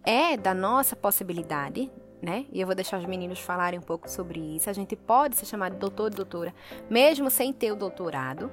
é 0.03 0.37
da 0.37 0.53
nossa 0.53 0.95
possibilidade, 0.95 1.91
né? 2.21 2.45
E 2.51 2.61
eu 2.61 2.65
vou 2.65 2.75
deixar 2.75 2.97
os 2.97 3.05
meninos 3.05 3.39
falarem 3.39 3.79
um 3.79 3.83
pouco 3.83 4.09
sobre 4.09 4.39
isso. 4.39 4.69
A 4.69 4.73
gente 4.73 4.95
pode 4.95 5.35
ser 5.35 5.45
chamado 5.45 5.73
de 5.73 5.79
doutor 5.79 6.05
ou 6.05 6.09
doutora, 6.09 6.53
mesmo 6.89 7.29
sem 7.29 7.51
ter 7.53 7.71
o 7.71 7.75
doutorado. 7.75 8.51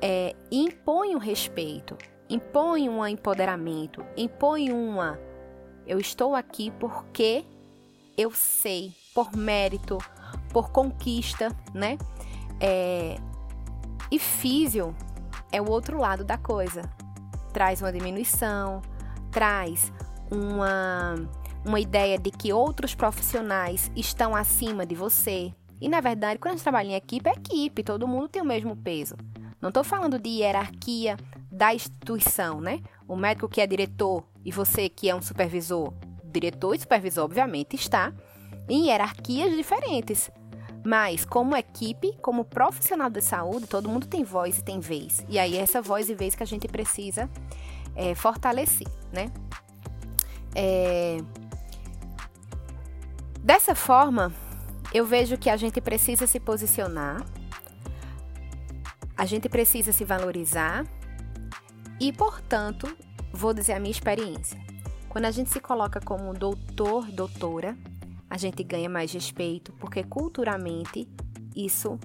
É, 0.00 0.36
impõe 0.52 1.16
um 1.16 1.18
respeito, 1.18 1.96
impõe 2.28 2.88
um 2.88 3.06
empoderamento, 3.06 4.04
impõe 4.16 4.70
uma. 4.70 5.18
Eu 5.86 5.98
estou 5.98 6.34
aqui 6.34 6.70
porque 6.72 7.44
eu 8.16 8.30
sei, 8.30 8.92
por 9.14 9.34
mérito, 9.36 9.98
por 10.46 10.70
conquista, 10.70 11.54
né? 11.74 11.98
É, 12.60 13.18
e 14.10 14.18
físio 14.18 14.94
é 15.52 15.60
o 15.60 15.70
outro 15.70 15.98
lado 15.98 16.24
da 16.24 16.38
coisa. 16.38 16.82
Traz 17.52 17.80
uma 17.80 17.92
diminuição, 17.92 18.82
traz 19.30 19.92
uma, 20.30 21.14
uma 21.64 21.80
ideia 21.80 22.18
de 22.18 22.30
que 22.30 22.52
outros 22.52 22.94
profissionais 22.94 23.90
estão 23.96 24.34
acima 24.34 24.84
de 24.84 24.94
você. 24.94 25.52
E 25.80 25.88
na 25.88 26.00
verdade, 26.00 26.38
quando 26.38 26.52
a 26.52 26.56
gente 26.56 26.62
trabalha 26.62 26.88
em 26.88 26.94
equipe, 26.94 27.28
é 27.28 27.32
equipe, 27.32 27.82
todo 27.82 28.08
mundo 28.08 28.28
tem 28.28 28.42
o 28.42 28.46
mesmo 28.46 28.76
peso. 28.76 29.16
Não 29.60 29.68
estou 29.68 29.84
falando 29.84 30.18
de 30.18 30.28
hierarquia 30.28 31.16
da 31.50 31.74
instituição, 31.74 32.60
né? 32.60 32.80
O 33.08 33.16
médico 33.16 33.48
que 33.48 33.60
é 33.60 33.66
diretor 33.66 34.24
e 34.44 34.52
você 34.52 34.88
que 34.88 35.08
é 35.08 35.14
um 35.14 35.22
supervisor, 35.22 35.92
diretor 36.24 36.74
e 36.74 36.80
supervisor, 36.80 37.24
obviamente, 37.24 37.74
está 37.74 38.12
em 38.68 38.86
hierarquias 38.86 39.54
diferentes. 39.54 40.30
Mas, 40.84 41.24
como 41.24 41.56
equipe, 41.56 42.16
como 42.22 42.44
profissional 42.44 43.10
de 43.10 43.20
saúde, 43.20 43.66
todo 43.66 43.88
mundo 43.88 44.06
tem 44.06 44.22
voz 44.22 44.58
e 44.58 44.62
tem 44.62 44.78
vez. 44.78 45.24
E 45.28 45.38
aí, 45.38 45.56
essa 45.56 45.82
voz 45.82 46.08
e 46.08 46.14
vez 46.14 46.34
que 46.34 46.42
a 46.42 46.46
gente 46.46 46.68
precisa 46.68 47.28
é, 47.96 48.14
fortalecer, 48.14 48.86
né? 49.12 49.32
É... 50.54 51.18
Dessa 53.42 53.74
forma, 53.74 54.32
eu 54.92 55.04
vejo 55.04 55.36
que 55.36 55.50
a 55.50 55.56
gente 55.56 55.80
precisa 55.80 56.26
se 56.26 56.38
posicionar, 56.38 57.24
a 59.16 59.26
gente 59.26 59.48
precisa 59.48 59.92
se 59.92 60.04
valorizar 60.04 60.86
e, 61.98 62.12
portanto, 62.12 62.96
vou 63.32 63.52
dizer 63.52 63.72
a 63.72 63.80
minha 63.80 63.90
experiência. 63.90 64.60
Quando 65.08 65.24
a 65.24 65.30
gente 65.30 65.50
se 65.50 65.60
coloca 65.60 66.00
como 66.00 66.32
doutor, 66.32 67.06
doutora, 67.10 67.76
a 68.28 68.36
gente 68.36 68.62
ganha 68.62 68.88
mais 68.88 69.12
respeito, 69.12 69.72
porque 69.74 70.02
culturalmente 70.02 71.08
isso 71.54 71.98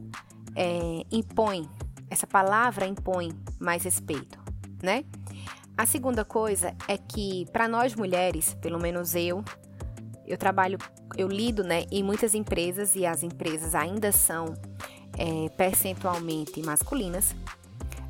é, 0.55 1.03
impõe, 1.11 1.67
essa 2.09 2.27
palavra 2.27 2.85
impõe 2.85 3.31
mais 3.59 3.83
respeito, 3.83 4.39
né? 4.81 5.03
A 5.77 5.85
segunda 5.85 6.23
coisa 6.23 6.75
é 6.87 6.97
que 6.97 7.45
para 7.51 7.67
nós 7.67 7.95
mulheres, 7.95 8.53
pelo 8.61 8.79
menos 8.79 9.15
eu, 9.15 9.43
eu 10.27 10.37
trabalho, 10.37 10.77
eu 11.17 11.27
lido, 11.27 11.63
né, 11.63 11.85
em 11.91 12.03
muitas 12.03 12.35
empresas 12.35 12.95
e 12.95 13.05
as 13.05 13.23
empresas 13.23 13.73
ainda 13.73 14.11
são 14.11 14.53
é, 15.17 15.49
percentualmente 15.57 16.61
masculinas. 16.61 17.35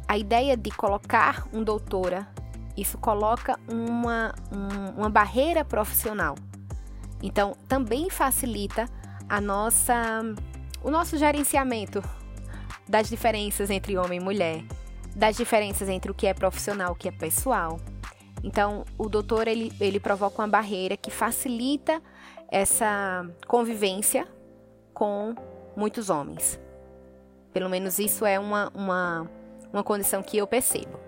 A 0.08 0.18
ideia 0.18 0.58
de 0.58 0.70
colocar 0.72 1.48
um 1.54 1.64
doutora, 1.64 2.28
isso 2.76 2.98
coloca 2.98 3.58
uma, 3.72 4.36
um, 4.52 5.00
uma 5.00 5.10
barreira 5.10 5.64
profissional 5.64 6.36
então, 7.22 7.56
também 7.68 8.10
facilita 8.10 8.90
a 9.30 9.40
nossa, 9.40 10.22
o 10.84 10.90
nosso 10.90 11.18
gerenciamento 11.18 12.04
das 12.88 13.10
diferenças 13.10 13.70
entre 13.70 13.98
homem 13.98 14.20
e 14.20 14.24
mulher, 14.24 14.64
das 15.16 15.38
diferenças 15.38 15.88
entre 15.88 16.12
o 16.12 16.14
que 16.14 16.28
é 16.28 16.34
profissional 16.34 16.90
e 16.90 16.92
o 16.92 16.96
que 16.96 17.08
é 17.08 17.12
pessoal. 17.12 17.80
Então, 18.44 18.86
o 18.98 19.08
doutor 19.08 19.48
ele, 19.48 19.72
ele 19.80 20.00
provoca 20.00 20.42
uma 20.42 20.48
barreira 20.48 20.98
que 20.98 21.12
facilita 21.12 22.02
essa 22.50 23.26
convivência 23.48 24.28
com 24.94 25.36
muitos 25.76 26.10
homens. 26.10 26.60
Pelo 27.54 27.70
menos 27.70 28.00
isso 28.00 28.26
é 28.26 28.40
uma, 28.40 28.72
uma, 28.74 29.30
uma 29.72 29.84
condição 29.84 30.24
que 30.24 30.38
eu 30.38 30.48
percebo. 30.48 31.00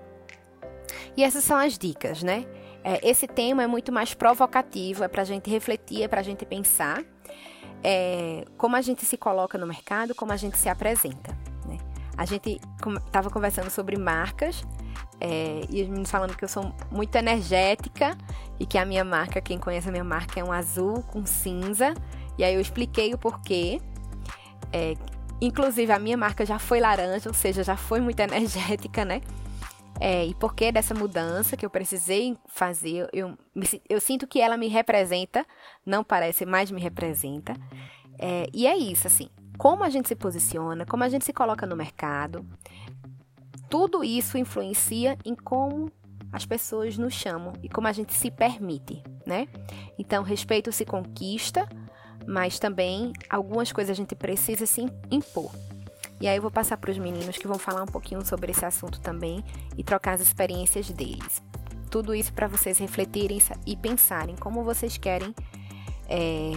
E 1.18 1.24
essas 1.24 1.44
são 1.44 1.58
as 1.58 1.78
dicas, 1.78 2.22
né? 2.22 2.46
É, 2.84 3.08
esse 3.08 3.28
tema 3.28 3.64
é 3.64 3.68
muito 3.68 3.92
mais 3.92 4.14
provocativo, 4.14 5.04
é 5.04 5.08
para 5.08 5.22
a 5.22 5.26
gente 5.26 5.50
refletir, 5.50 6.04
é 6.04 6.08
para 6.08 6.20
a 6.20 6.24
gente 6.24 6.46
pensar 6.46 7.04
é, 7.84 8.46
como 8.58 8.76
a 8.76 8.82
gente 8.82 9.06
se 9.06 9.18
coloca 9.18 9.58
no 9.58 9.68
mercado, 9.68 10.16
como 10.16 10.32
a 10.32 10.38
gente 10.38 10.58
se 10.58 10.70
apresenta. 10.70 11.38
Né? 11.68 11.78
A 12.18 12.26
gente 12.26 12.60
estava 13.06 13.30
conversando 13.30 13.70
sobre 13.70 13.98
marcas 13.98 14.64
é, 15.20 15.62
e 15.70 15.82
os 15.82 15.88
meninos 15.88 16.10
falando 16.10 16.36
que 16.36 16.44
eu 16.44 16.50
sou 16.50 16.74
muito 16.92 17.16
energética 17.16 18.18
e 18.60 18.66
que 18.66 18.78
a 18.78 18.86
minha 18.86 19.04
marca, 19.04 19.42
quem 19.42 19.60
conhece 19.60 19.90
a 19.90 19.92
minha 19.92 20.04
marca, 20.04 20.40
é 20.40 20.44
um 20.44 20.52
azul 20.52 21.04
com 21.04 21.26
cinza. 21.26 21.94
E 22.38 22.44
aí 22.44 22.56
eu 22.56 22.62
expliquei 22.62 23.14
o 23.14 23.18
porquê. 23.18 23.82
É, 24.72 24.96
inclusive 25.42 25.92
a 25.92 26.00
minha 26.00 26.18
marca 26.18 26.46
já 26.46 26.58
foi 26.58 26.80
laranja, 26.80 27.30
ou 27.30 27.34
seja, 27.34 27.64
já 27.64 27.76
foi 27.76 28.00
muito 28.00 28.20
energética, 28.22 29.04
né? 29.04 29.22
É, 30.06 30.26
e 30.26 30.36
por 30.36 30.54
que 30.54 30.70
dessa 30.70 30.94
mudança 30.94 31.56
que 31.56 31.66
eu 31.66 31.70
precisei 31.70 32.38
fazer? 32.50 33.08
Eu, 33.14 33.38
eu 33.88 34.02
sinto 34.02 34.28
que 34.28 34.42
ela 34.42 34.58
me 34.58 34.68
representa, 34.68 35.46
não 35.86 36.04
parece, 36.04 36.46
mas 36.46 36.70
me 36.70 36.82
representa. 36.82 37.56
É, 38.20 38.46
e 38.54 38.68
é 38.68 38.76
isso, 38.76 39.08
assim. 39.08 39.30
Como 39.58 39.82
a 39.82 39.90
gente 39.90 40.10
se 40.10 40.16
posiciona, 40.18 40.86
como 40.86 41.06
a 41.06 41.08
gente 41.08 41.24
se 41.24 41.32
coloca 41.32 41.66
no 41.66 41.78
mercado, 41.78 42.46
tudo 43.70 44.04
isso 44.04 44.38
influencia 44.38 45.18
em 45.24 45.36
como 45.36 45.90
as 46.34 46.46
pessoas 46.46 46.98
nos 46.98 47.14
chamam 47.14 47.54
e 47.64 47.70
como 47.70 47.88
a 47.88 47.94
gente 47.94 48.14
se 48.14 48.30
permite, 48.30 49.02
né? 49.26 49.48
Então, 49.98 50.22
respeito 50.22 50.70
se 50.74 50.84
conquista, 50.84 51.66
mas 52.28 52.60
também 52.60 53.14
algumas 53.30 53.72
coisas 53.72 53.92
a 53.92 53.96
gente 53.96 54.16
precisa 54.16 54.66
se 54.66 54.82
impor. 55.10 55.50
E 56.24 56.28
aí 56.30 56.38
eu 56.38 56.42
vou 56.42 56.50
passar 56.50 56.78
para 56.78 56.90
os 56.90 56.98
meninos 56.98 57.38
que 57.38 57.46
vão 57.46 57.60
falar 57.60 57.84
um 57.84 57.86
pouquinho 57.86 58.26
sobre 58.26 58.54
esse 58.54 58.64
assunto 58.64 59.02
também 59.02 59.44
e 59.78 59.84
trocar 59.84 60.14
as 60.14 60.22
experiências 60.22 60.90
deles. 60.90 61.44
Tudo 61.92 62.16
isso 62.16 62.32
para 62.32 62.48
vocês 62.48 62.78
refletirem 62.78 63.42
e 63.66 63.76
pensarem 63.76 64.34
como 64.38 64.64
vocês 64.64 64.96
querem 64.96 65.36
é, 66.08 66.54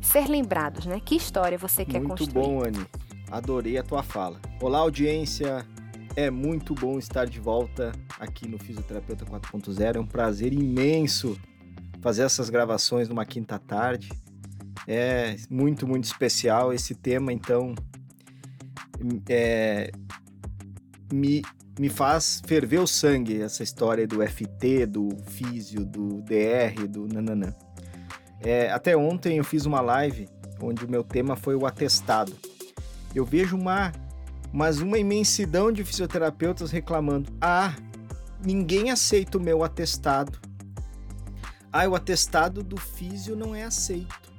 ser 0.00 0.28
lembrados, 0.28 0.86
né? 0.86 1.00
Que 1.04 1.16
história 1.16 1.58
você 1.58 1.84
quer 1.84 1.98
muito 1.98 2.10
construir. 2.10 2.46
Muito 2.46 2.60
bom, 2.60 2.64
Anne. 2.64 2.86
Adorei 3.32 3.78
a 3.78 3.82
tua 3.82 4.04
fala. 4.04 4.40
Olá, 4.62 4.78
audiência. 4.78 5.66
É 6.14 6.30
muito 6.30 6.72
bom 6.72 7.00
estar 7.00 7.26
de 7.26 7.40
volta 7.40 7.90
aqui 8.16 8.46
no 8.46 8.60
Fisioterapeuta 8.60 9.24
4.0. 9.24 9.96
É 9.96 9.98
um 9.98 10.06
prazer 10.06 10.52
imenso 10.52 11.36
fazer 12.00 12.22
essas 12.22 12.48
gravações 12.48 13.08
numa 13.08 13.26
quinta 13.26 13.58
tarde. 13.58 14.08
É 14.86 15.34
muito, 15.50 15.84
muito 15.84 16.04
especial 16.04 16.72
esse 16.72 16.94
tema, 16.94 17.32
então 17.32 17.74
é, 19.28 19.90
me, 21.12 21.42
me 21.78 21.88
faz 21.88 22.42
ferver 22.46 22.78
o 22.78 22.86
sangue 22.86 23.42
essa 23.42 23.62
história 23.62 24.06
do 24.06 24.26
FT, 24.26 24.86
do 24.86 25.08
físio, 25.26 25.84
do 25.84 26.22
DR, 26.22 26.86
do 26.88 27.06
nananã. 27.06 27.54
É, 28.40 28.70
até 28.70 28.96
ontem 28.96 29.38
eu 29.38 29.44
fiz 29.44 29.66
uma 29.66 29.80
live 29.80 30.28
onde 30.60 30.84
o 30.84 30.90
meu 30.90 31.02
tema 31.02 31.36
foi 31.36 31.54
o 31.54 31.66
atestado. 31.66 32.32
Eu 33.14 33.24
vejo 33.24 33.56
uma, 33.56 33.92
mas 34.52 34.80
uma 34.80 34.98
imensidão 34.98 35.72
de 35.72 35.84
fisioterapeutas 35.84 36.70
reclamando: 36.70 37.32
ah, 37.40 37.74
ninguém 38.44 38.90
aceita 38.90 39.38
o 39.38 39.40
meu 39.40 39.64
atestado. 39.64 40.38
Ah, 41.72 41.86
o 41.88 41.94
atestado 41.94 42.62
do 42.62 42.76
físio 42.76 43.36
não 43.36 43.54
é 43.54 43.64
aceito. 43.64 44.32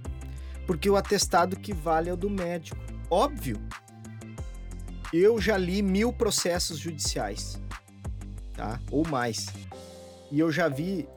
Porque 0.65 0.89
o 0.89 0.95
atestado 0.95 1.55
que 1.55 1.73
vale 1.73 2.09
é 2.09 2.13
o 2.13 2.17
do 2.17 2.29
médico. 2.29 2.77
Óbvio. 3.09 3.57
Eu 5.13 5.39
já 5.39 5.57
li 5.57 5.81
mil 5.81 6.11
processos 6.11 6.77
judiciais, 6.77 7.61
tá? 8.55 8.79
Ou 8.91 9.07
mais. 9.07 9.47
E 10.29 10.39
eu 10.39 10.51
já 10.51 10.67
vi 10.67 11.07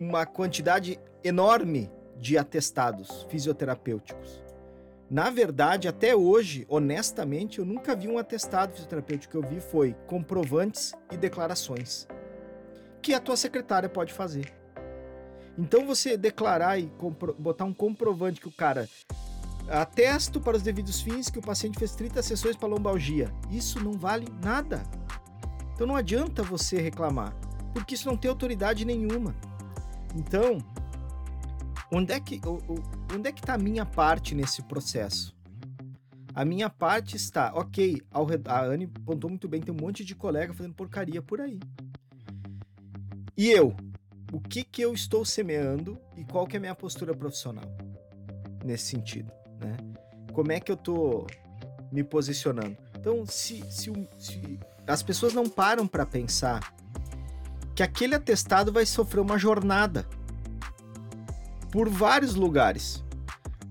uma 0.00 0.24
quantidade 0.24 0.98
enorme 1.22 1.90
de 2.18 2.38
atestados 2.38 3.26
fisioterapêuticos. 3.28 4.42
Na 5.10 5.28
verdade, 5.28 5.88
até 5.88 6.16
hoje, 6.16 6.64
honestamente, 6.70 7.58
eu 7.58 7.66
nunca 7.66 7.94
vi 7.94 8.08
um 8.08 8.16
atestado 8.16 8.72
fisioterapêutico 8.72 9.32
que 9.32 9.36
eu 9.36 9.46
vi 9.46 9.60
foi 9.60 9.94
comprovantes 10.06 10.94
e 11.10 11.16
declarações 11.18 12.08
que 13.02 13.12
a 13.12 13.20
tua 13.20 13.36
secretária 13.36 13.90
pode 13.90 14.12
fazer. 14.12 14.54
Então 15.58 15.84
você 15.84 16.16
declarar 16.16 16.78
e 16.78 16.90
botar 17.38 17.64
um 17.64 17.74
comprovante 17.74 18.40
que 18.40 18.48
o 18.48 18.52
cara 18.52 18.88
atesto 19.68 20.40
para 20.40 20.56
os 20.56 20.62
devidos 20.62 21.00
fins 21.00 21.30
que 21.30 21.38
o 21.38 21.42
paciente 21.42 21.78
fez 21.78 21.94
30 21.94 22.22
sessões 22.22 22.56
para 22.56 22.68
lombalgia. 22.68 23.32
Isso 23.50 23.82
não 23.82 23.92
vale 23.92 24.26
nada. 24.42 24.82
Então 25.74 25.86
não 25.86 25.96
adianta 25.96 26.42
você 26.42 26.80
reclamar, 26.80 27.34
porque 27.72 27.94
isso 27.94 28.08
não 28.08 28.16
tem 28.16 28.28
autoridade 28.30 28.84
nenhuma. 28.84 29.34
Então, 30.14 30.58
onde 31.90 32.12
é 32.12 32.20
que 32.20 32.40
onde 33.14 33.28
é 33.28 33.32
que 33.32 33.40
está 33.40 33.54
a 33.54 33.58
minha 33.58 33.86
parte 33.86 34.34
nesse 34.34 34.62
processo? 34.62 35.34
A 36.34 36.44
minha 36.46 36.70
parte 36.70 37.14
está, 37.14 37.52
ok, 37.54 38.00
ao, 38.10 38.26
a 38.46 38.64
Anne 38.64 38.86
pontou 38.86 39.28
muito 39.28 39.46
bem, 39.46 39.60
tem 39.60 39.74
um 39.74 39.78
monte 39.78 40.02
de 40.02 40.14
colega 40.14 40.54
fazendo 40.54 40.74
porcaria 40.74 41.20
por 41.20 41.42
aí. 41.42 41.60
E 43.36 43.50
eu, 43.50 43.76
o 44.32 44.40
que 44.40 44.64
que 44.64 44.80
eu 44.80 44.94
estou 44.94 45.26
semeando 45.26 46.00
e 46.16 46.24
qual 46.24 46.46
que 46.46 46.56
é 46.56 46.58
a 46.58 46.60
minha 46.60 46.74
postura 46.74 47.14
profissional 47.14 47.64
nesse 48.64 48.86
sentido, 48.86 49.30
né? 49.62 49.76
Como 50.32 50.52
é 50.52 50.60
que 50.60 50.70
eu 50.70 50.74
estou 50.74 51.26
me 51.90 52.02
posicionando? 52.02 52.76
Então, 52.98 53.24
se, 53.26 53.62
se, 53.70 53.92
se 54.18 54.58
as 54.86 55.02
pessoas 55.02 55.32
não 55.32 55.48
param 55.48 55.86
para 55.86 56.04
pensar 56.04 56.74
que 57.74 57.82
aquele 57.82 58.14
atestado 58.14 58.72
vai 58.72 58.84
sofrer 58.84 59.20
uma 59.20 59.38
jornada 59.38 60.06
por 61.70 61.88
vários 61.88 62.34
lugares. 62.34 63.02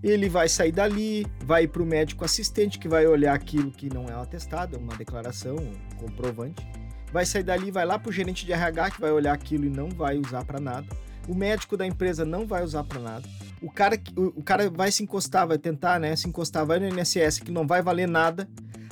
Ele 0.02 0.28
vai 0.28 0.50
sair 0.50 0.72
dali, 0.72 1.28
vai 1.46 1.68
para 1.68 1.84
o 1.84 1.86
médico 1.86 2.26
assistente 2.26 2.80
que 2.80 2.88
vai 2.88 3.06
olhar 3.06 3.36
aquilo 3.36 3.70
que 3.70 3.94
não 3.94 4.06
é 4.06 4.18
um 4.18 4.22
atestado, 4.22 4.76
é 4.76 4.80
uma 4.80 4.96
declaração, 4.96 5.56
um 5.56 5.96
comprovante 5.98 6.66
vai 7.12 7.26
sair 7.26 7.44
dali, 7.44 7.70
vai 7.72 7.86
lá 7.86 8.00
pro 8.00 8.12
gerente 8.12 8.46
de 8.46 8.54
RH 8.54 8.92
que 8.92 9.02
vai 9.02 9.12
olhar 9.12 9.34
aquilo 9.34 9.66
e 9.66 9.70
não 9.70 9.90
vai 9.90 10.18
usar 10.18 10.46
para 10.46 10.60
nada. 10.60 10.88
O 11.28 11.36
médico 11.36 11.76
da 11.78 11.86
empresa 11.86 12.26
não 12.26 12.48
vai 12.48 12.64
usar 12.64 12.84
para 12.84 13.00
nada. 13.00 13.28
O 13.62 13.72
cara, 13.72 14.02
o, 14.18 14.40
o, 14.40 14.44
cara 14.44 14.70
vai 14.70 14.92
se 14.92 15.04
encostar, 15.04 15.48
vai 15.48 15.58
tentar, 15.58 16.00
né, 16.00 16.16
se 16.16 16.28
encostar, 16.28 16.66
vai 16.66 16.80
no 16.80 16.88
INSS 16.88 17.40
que 17.40 17.52
não 17.52 17.68
vai 17.68 17.82
valer 17.82 18.08
nada. 18.08 18.50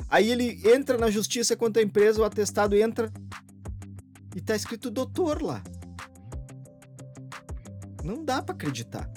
Aí 0.08 0.32
ele 0.32 0.62
entra 0.66 0.98
na 0.98 1.10
justiça 1.10 1.56
contra 1.56 1.82
a 1.82 1.86
empresa, 1.86 2.22
o 2.22 2.24
atestado 2.24 2.76
entra 2.76 3.12
e 4.36 4.42
tá 4.42 4.56
escrito 4.56 4.92
doutor 4.92 5.42
lá. 5.42 5.62
Não 8.04 8.24
dá 8.24 8.42
para 8.42 8.56
acreditar. 8.56 9.10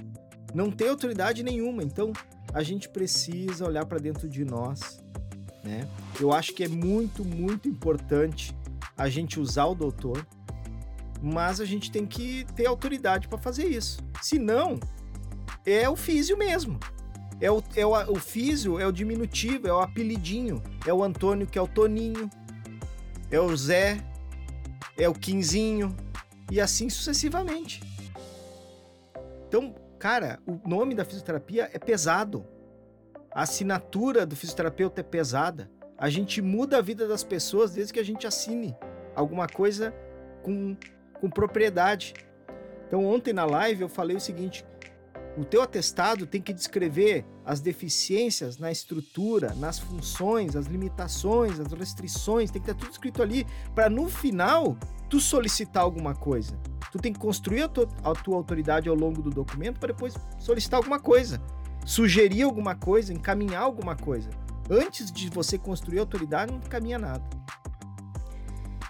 Não 0.55 0.71
tem 0.71 0.89
autoridade 0.89 1.43
nenhuma. 1.43 1.83
Então, 1.83 2.13
a 2.53 2.63
gente 2.63 2.89
precisa 2.89 3.67
olhar 3.67 3.87
para 3.87 3.99
dentro 3.99 4.29
de 4.29 4.45
nós, 4.45 5.03
né? 5.65 5.89
Eu 6.21 6.33
acho 6.33 6.53
que 6.53 6.65
é 6.65 6.69
muito, 6.69 7.25
muito 7.25 7.69
importante 7.69 8.55
a 8.97 9.09
gente 9.09 9.41
usar 9.41 9.67
o 9.67 9.75
doutor, 9.75 10.27
mas 11.23 11.61
a 11.61 11.65
gente 11.65 11.91
tem 11.91 12.05
que 12.05 12.45
ter 12.55 12.67
autoridade 12.67 13.29
para 13.29 13.39
fazer 13.39 13.67
isso. 13.67 13.99
Se 14.21 14.39
não, 14.39 14.79
é 15.65 15.89
o 15.89 15.97
físio 15.97 16.37
mesmo. 16.37 16.79
É 17.41 17.51
o, 17.51 17.63
é 17.75 17.85
o, 17.85 18.13
o 18.13 18.17
físio 18.17 18.79
é 18.79 18.87
o 18.87 18.93
diminutivo, 18.93 19.67
é 19.67 19.73
o 19.73 19.81
apelidinho. 19.81 20.63
É 20.87 20.93
o 20.93 21.03
Antônio 21.03 21.47
que 21.47 21.59
é 21.59 21.63
o 21.63 21.67
Toninho, 21.67 22.31
é 23.31 23.41
o 23.41 23.57
Zé, 23.57 23.99
é 24.97 25.09
o 25.09 25.15
Quinzinho, 25.15 25.97
e 26.51 26.61
assim 26.61 26.89
sucessivamente. 26.91 27.83
Então, 29.49 29.75
cara, 29.99 30.39
o 30.47 30.69
nome 30.69 30.95
da 30.95 31.05
fisioterapia 31.05 31.71
é 31.73 31.79
pesado. 31.79 32.47
A 33.31 33.43
assinatura 33.43 34.27
do 34.27 34.37
fisioterapeuta 34.37 35.01
é 35.01 35.05
pesada. 35.05 35.71
A 35.97 36.11
gente 36.11 36.43
muda 36.43 36.79
a 36.79 36.83
vida 36.83 37.09
das 37.09 37.25
pessoas 37.25 37.73
desde 37.73 37.93
que 37.93 38.01
a 38.01 38.05
gente 38.05 38.27
assine 38.27 38.77
alguma 39.15 39.47
coisa 39.47 39.95
com, 40.43 40.77
com 41.21 41.31
propriedade. 41.31 42.15
Então, 42.87 43.07
ontem 43.07 43.33
na 43.33 43.45
live 43.45 43.83
eu 43.83 43.89
falei 43.89 44.17
o 44.17 44.21
seguinte: 44.21 44.65
o 45.37 45.45
teu 45.45 45.63
atestado 45.63 46.27
tem 46.27 46.41
que 46.41 46.53
descrever 46.53 47.25
as 47.45 47.61
deficiências 47.61 48.59
na 48.59 48.71
estrutura, 48.71 49.55
nas 49.55 49.79
funções, 49.79 50.55
as 50.55 50.67
limitações, 50.67 51.59
as 51.59 51.73
restrições, 51.73 52.51
tem 52.51 52.61
que 52.61 52.71
estar 52.71 52.79
tudo 52.79 52.93
escrito 52.93 53.23
ali 53.23 53.47
para 53.75 53.89
no 53.89 54.09
final 54.09 54.77
tu 55.09 55.19
solicitar 55.21 55.83
alguma 55.83 56.15
coisa. 56.15 56.59
Tu 56.91 56.99
tem 56.99 57.13
que 57.13 57.19
construir 57.19 57.63
a 57.63 57.69
tua, 57.69 57.89
a 58.05 58.13
tua 58.13 58.37
autoridade 58.37 58.89
ao 58.89 58.95
longo 58.95 59.23
do 59.23 59.31
documento 59.31 59.81
para 59.81 59.93
depois 59.93 60.15
solicitar 60.39 60.77
alguma 60.77 61.01
coisa, 61.01 61.43
sugerir 61.87 62.43
alguma 62.43 62.75
coisa, 62.75 63.13
encaminhar 63.13 63.63
alguma 63.63 63.97
coisa. 63.97 64.29
Antes 64.71 65.11
de 65.11 65.31
você 65.31 65.57
construir 65.57 65.99
autoridade, 65.99 66.53
não 66.53 66.61
caminha 66.61 66.99
nada. 66.99 67.25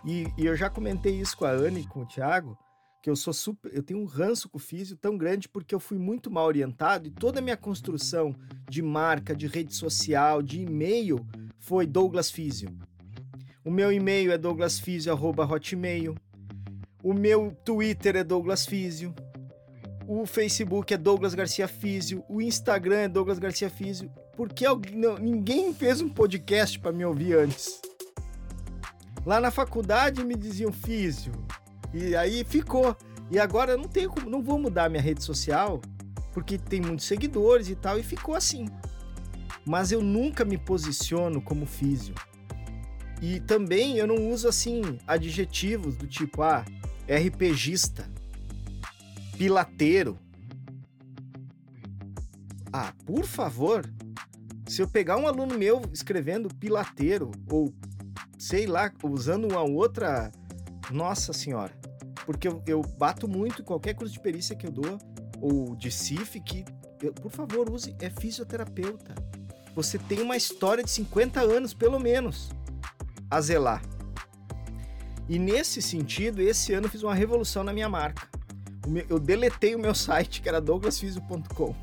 E, 0.04 0.26
e, 0.36 0.46
eu 0.46 0.56
já 0.56 0.68
comentei 0.68 1.20
isso 1.20 1.36
com 1.36 1.44
a 1.44 1.50
Anne 1.50 1.80
e 1.82 1.86
com 1.86 2.00
o 2.00 2.06
Thiago, 2.06 2.58
que 3.02 3.10
eu 3.10 3.16
sou 3.16 3.32
super, 3.32 3.74
eu 3.74 3.82
tenho 3.82 4.00
um 4.00 4.04
ranço 4.04 4.48
com 4.48 4.58
o 4.58 4.60
físio 4.60 4.96
tão 4.96 5.18
grande 5.18 5.48
porque 5.48 5.74
eu 5.74 5.80
fui 5.80 5.98
muito 5.98 6.30
mal 6.30 6.46
orientado 6.46 7.08
e 7.08 7.10
toda 7.10 7.40
a 7.40 7.42
minha 7.42 7.56
construção 7.56 8.32
de 8.70 8.80
marca, 8.80 9.34
de 9.34 9.48
rede 9.48 9.74
social, 9.74 10.40
de 10.40 10.60
e-mail 10.60 11.26
foi 11.58 11.84
Douglas 11.84 12.30
Físio. 12.30 12.70
O 13.64 13.70
meu 13.72 13.92
e-mail 13.92 14.30
é 14.30 14.38
douglasfísio@hotmail. 14.38 16.14
O 17.02 17.12
meu 17.12 17.52
Twitter 17.64 18.14
é 18.14 18.22
Douglas 18.22 18.64
Físio. 18.64 19.12
O 20.06 20.24
Facebook 20.24 20.94
é 20.94 20.96
Douglas 20.96 21.34
Garcia 21.34 21.66
Físio. 21.66 22.24
O 22.28 22.40
Instagram 22.40 22.98
é 22.98 23.08
Douglas 23.08 23.40
Garcia 23.40 23.68
Físio. 23.68 24.12
Porque 24.36 24.64
ninguém 25.20 25.74
fez 25.74 26.00
um 26.00 26.08
podcast 26.08 26.78
para 26.78 26.92
me 26.92 27.04
ouvir 27.04 27.34
antes. 27.34 27.80
Lá 29.26 29.40
na 29.40 29.50
faculdade 29.50 30.24
me 30.24 30.36
diziam 30.36 30.72
físio. 30.72 31.32
E 31.92 32.16
aí 32.16 32.44
ficou. 32.44 32.96
E 33.30 33.38
agora 33.38 33.72
eu 33.72 33.78
não 33.78 33.88
tenho 33.88 34.10
como, 34.10 34.28
não 34.28 34.42
vou 34.42 34.58
mudar 34.58 34.90
minha 34.90 35.02
rede 35.02 35.22
social, 35.22 35.80
porque 36.32 36.58
tem 36.58 36.80
muitos 36.80 37.06
seguidores 37.06 37.68
e 37.68 37.74
tal, 37.74 37.98
e 37.98 38.02
ficou 38.02 38.34
assim. 38.34 38.66
Mas 39.64 39.92
eu 39.92 40.02
nunca 40.02 40.44
me 40.44 40.58
posiciono 40.58 41.40
como 41.40 41.66
físio. 41.66 42.14
E 43.20 43.40
também 43.40 43.98
eu 43.98 44.06
não 44.06 44.30
uso 44.30 44.48
assim 44.48 44.98
adjetivos 45.06 45.96
do 45.96 46.06
tipo 46.06 46.42
ah, 46.42 46.64
RPGista, 47.08 48.10
pilateiro. 49.38 50.18
Ah, 52.72 52.92
por 53.06 53.24
favor, 53.24 53.88
se 54.66 54.82
eu 54.82 54.88
pegar 54.88 55.16
um 55.18 55.28
aluno 55.28 55.56
meu 55.56 55.82
escrevendo 55.92 56.48
pilateiro 56.54 57.30
ou 57.50 57.72
sei 58.42 58.66
lá, 58.66 58.92
usando 59.04 59.48
uma 59.48 59.62
outra. 59.62 60.32
Nossa 60.90 61.32
senhora. 61.32 61.81
Porque 62.24 62.48
eu, 62.48 62.62
eu 62.66 62.82
bato 62.82 63.26
muito 63.26 63.62
em 63.62 63.64
qualquer 63.64 63.94
curso 63.94 64.12
de 64.12 64.20
perícia 64.20 64.54
que 64.54 64.66
eu 64.66 64.70
dou, 64.70 64.98
ou 65.40 65.74
de 65.74 65.90
CIF, 65.90 66.40
que, 66.40 66.64
eu, 67.02 67.12
por 67.12 67.30
favor, 67.30 67.70
use, 67.70 67.94
é 68.00 68.08
fisioterapeuta. 68.08 69.14
Você 69.74 69.98
tem 69.98 70.20
uma 70.20 70.36
história 70.36 70.84
de 70.84 70.90
50 70.90 71.40
anos, 71.40 71.74
pelo 71.74 71.98
menos, 71.98 72.50
a 73.30 73.40
zelar. 73.40 73.82
E 75.28 75.38
nesse 75.38 75.80
sentido, 75.80 76.40
esse 76.42 76.72
ano 76.72 76.86
eu 76.86 76.90
fiz 76.90 77.02
uma 77.02 77.14
revolução 77.14 77.64
na 77.64 77.72
minha 77.72 77.88
marca. 77.88 78.28
eu 79.08 79.18
deletei 79.18 79.74
o 79.74 79.78
meu 79.78 79.94
site, 79.94 80.42
que 80.42 80.48
era 80.48 80.60
douglasfisio.com. 80.60 81.74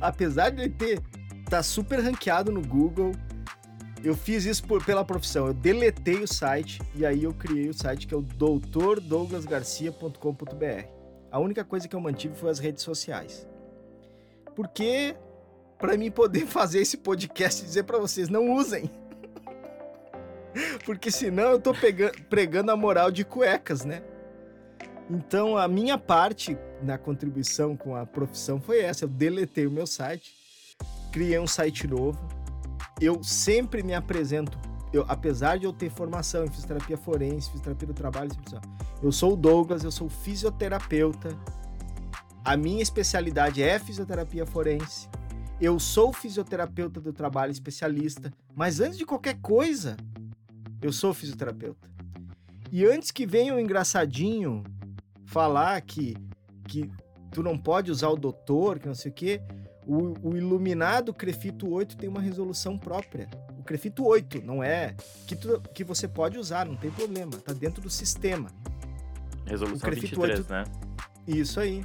Apesar 0.00 0.50
de 0.50 0.62
ele 0.62 0.70
ter 0.70 1.02
tá 1.48 1.62
super 1.62 2.00
ranqueado 2.00 2.50
no 2.50 2.62
Google, 2.62 3.12
eu 4.04 4.16
fiz 4.16 4.44
isso 4.44 4.64
por, 4.64 4.84
pela 4.84 5.04
profissão. 5.04 5.46
Eu 5.46 5.54
deletei 5.54 6.16
o 6.16 6.28
site 6.28 6.80
e 6.94 7.06
aí 7.06 7.24
eu 7.24 7.32
criei 7.32 7.68
o 7.68 7.74
site 7.74 8.06
que 8.06 8.14
é 8.14 8.16
o 8.16 8.22
doutordouglasgarcia.com.br. 8.22 10.86
A 11.30 11.38
única 11.38 11.64
coisa 11.64 11.88
que 11.88 11.94
eu 11.94 12.00
mantive 12.00 12.34
foi 12.34 12.50
as 12.50 12.58
redes 12.58 12.82
sociais. 12.82 13.46
Porque 14.54 15.16
para 15.78 15.96
mim 15.96 16.10
poder 16.10 16.46
fazer 16.58 16.80
esse 16.80 16.96
podcast 16.96 17.62
e 17.62 17.66
dizer 17.66 17.84
para 17.84 17.98
vocês 17.98 18.28
não 18.28 18.52
usem. 18.52 18.90
Porque 20.84 21.10
senão 21.10 21.50
eu 21.50 21.60
tô 21.60 21.72
pegando, 21.72 22.22
pregando 22.24 22.70
a 22.70 22.76
moral 22.76 23.10
de 23.10 23.24
cuecas, 23.24 23.84
né? 23.84 24.02
Então, 25.10 25.56
a 25.56 25.66
minha 25.66 25.98
parte 25.98 26.56
na 26.82 26.96
contribuição 26.96 27.76
com 27.76 27.96
a 27.96 28.06
profissão 28.06 28.60
foi 28.60 28.80
essa. 28.80 29.04
Eu 29.04 29.08
deletei 29.08 29.66
o 29.66 29.70
meu 29.70 29.86
site, 29.86 30.34
criei 31.10 31.38
um 31.38 31.46
site 31.46 31.86
novo. 31.86 32.41
Eu 33.00 33.22
sempre 33.22 33.82
me 33.82 33.94
apresento, 33.94 34.58
eu, 34.92 35.04
apesar 35.08 35.58
de 35.58 35.64
eu 35.64 35.72
ter 35.72 35.90
formação 35.90 36.44
em 36.44 36.48
fisioterapia 36.48 36.96
forense, 36.96 37.50
fisioterapia 37.50 37.88
do 37.88 37.94
trabalho, 37.94 38.30
eu 39.02 39.10
sou 39.10 39.32
o 39.32 39.36
Douglas, 39.36 39.82
eu 39.82 39.90
sou 39.90 40.08
fisioterapeuta. 40.08 41.36
A 42.44 42.56
minha 42.56 42.82
especialidade 42.82 43.62
é 43.62 43.78
fisioterapia 43.78 44.46
forense. 44.46 45.08
Eu 45.60 45.78
sou 45.78 46.12
fisioterapeuta 46.12 47.00
do 47.00 47.12
trabalho 47.12 47.52
especialista, 47.52 48.32
mas 48.54 48.80
antes 48.80 48.98
de 48.98 49.06
qualquer 49.06 49.40
coisa, 49.40 49.96
eu 50.80 50.92
sou 50.92 51.14
fisioterapeuta. 51.14 51.88
E 52.70 52.84
antes 52.84 53.10
que 53.10 53.26
venha 53.26 53.54
o 53.54 53.56
um 53.56 53.60
engraçadinho 53.60 54.64
falar 55.24 55.80
que, 55.82 56.16
que 56.66 56.90
tu 57.30 57.42
não 57.42 57.56
pode 57.56 57.90
usar 57.90 58.08
o 58.08 58.16
doutor, 58.16 58.78
que 58.78 58.86
não 58.86 58.94
sei 58.94 59.10
o 59.10 59.14
quê, 59.14 59.40
o, 59.86 60.30
o 60.30 60.36
iluminado 60.36 61.12
Crefito 61.12 61.68
8 61.70 61.96
tem 61.96 62.08
uma 62.08 62.20
resolução 62.20 62.78
própria. 62.78 63.28
O 63.58 63.62
Crefito 63.62 64.06
8 64.06 64.42
não 64.42 64.62
é 64.62 64.94
que, 65.26 65.34
tu, 65.34 65.60
que 65.74 65.82
você 65.82 66.06
pode 66.06 66.38
usar, 66.38 66.66
não 66.66 66.76
tem 66.76 66.90
problema, 66.90 67.32
tá 67.32 67.52
dentro 67.52 67.82
do 67.82 67.90
sistema. 67.90 68.48
Resolução 69.46 69.88
o 69.88 69.94
23, 69.94 70.40
8, 70.40 70.52
né? 70.52 70.64
Isso 71.26 71.60
aí. 71.60 71.84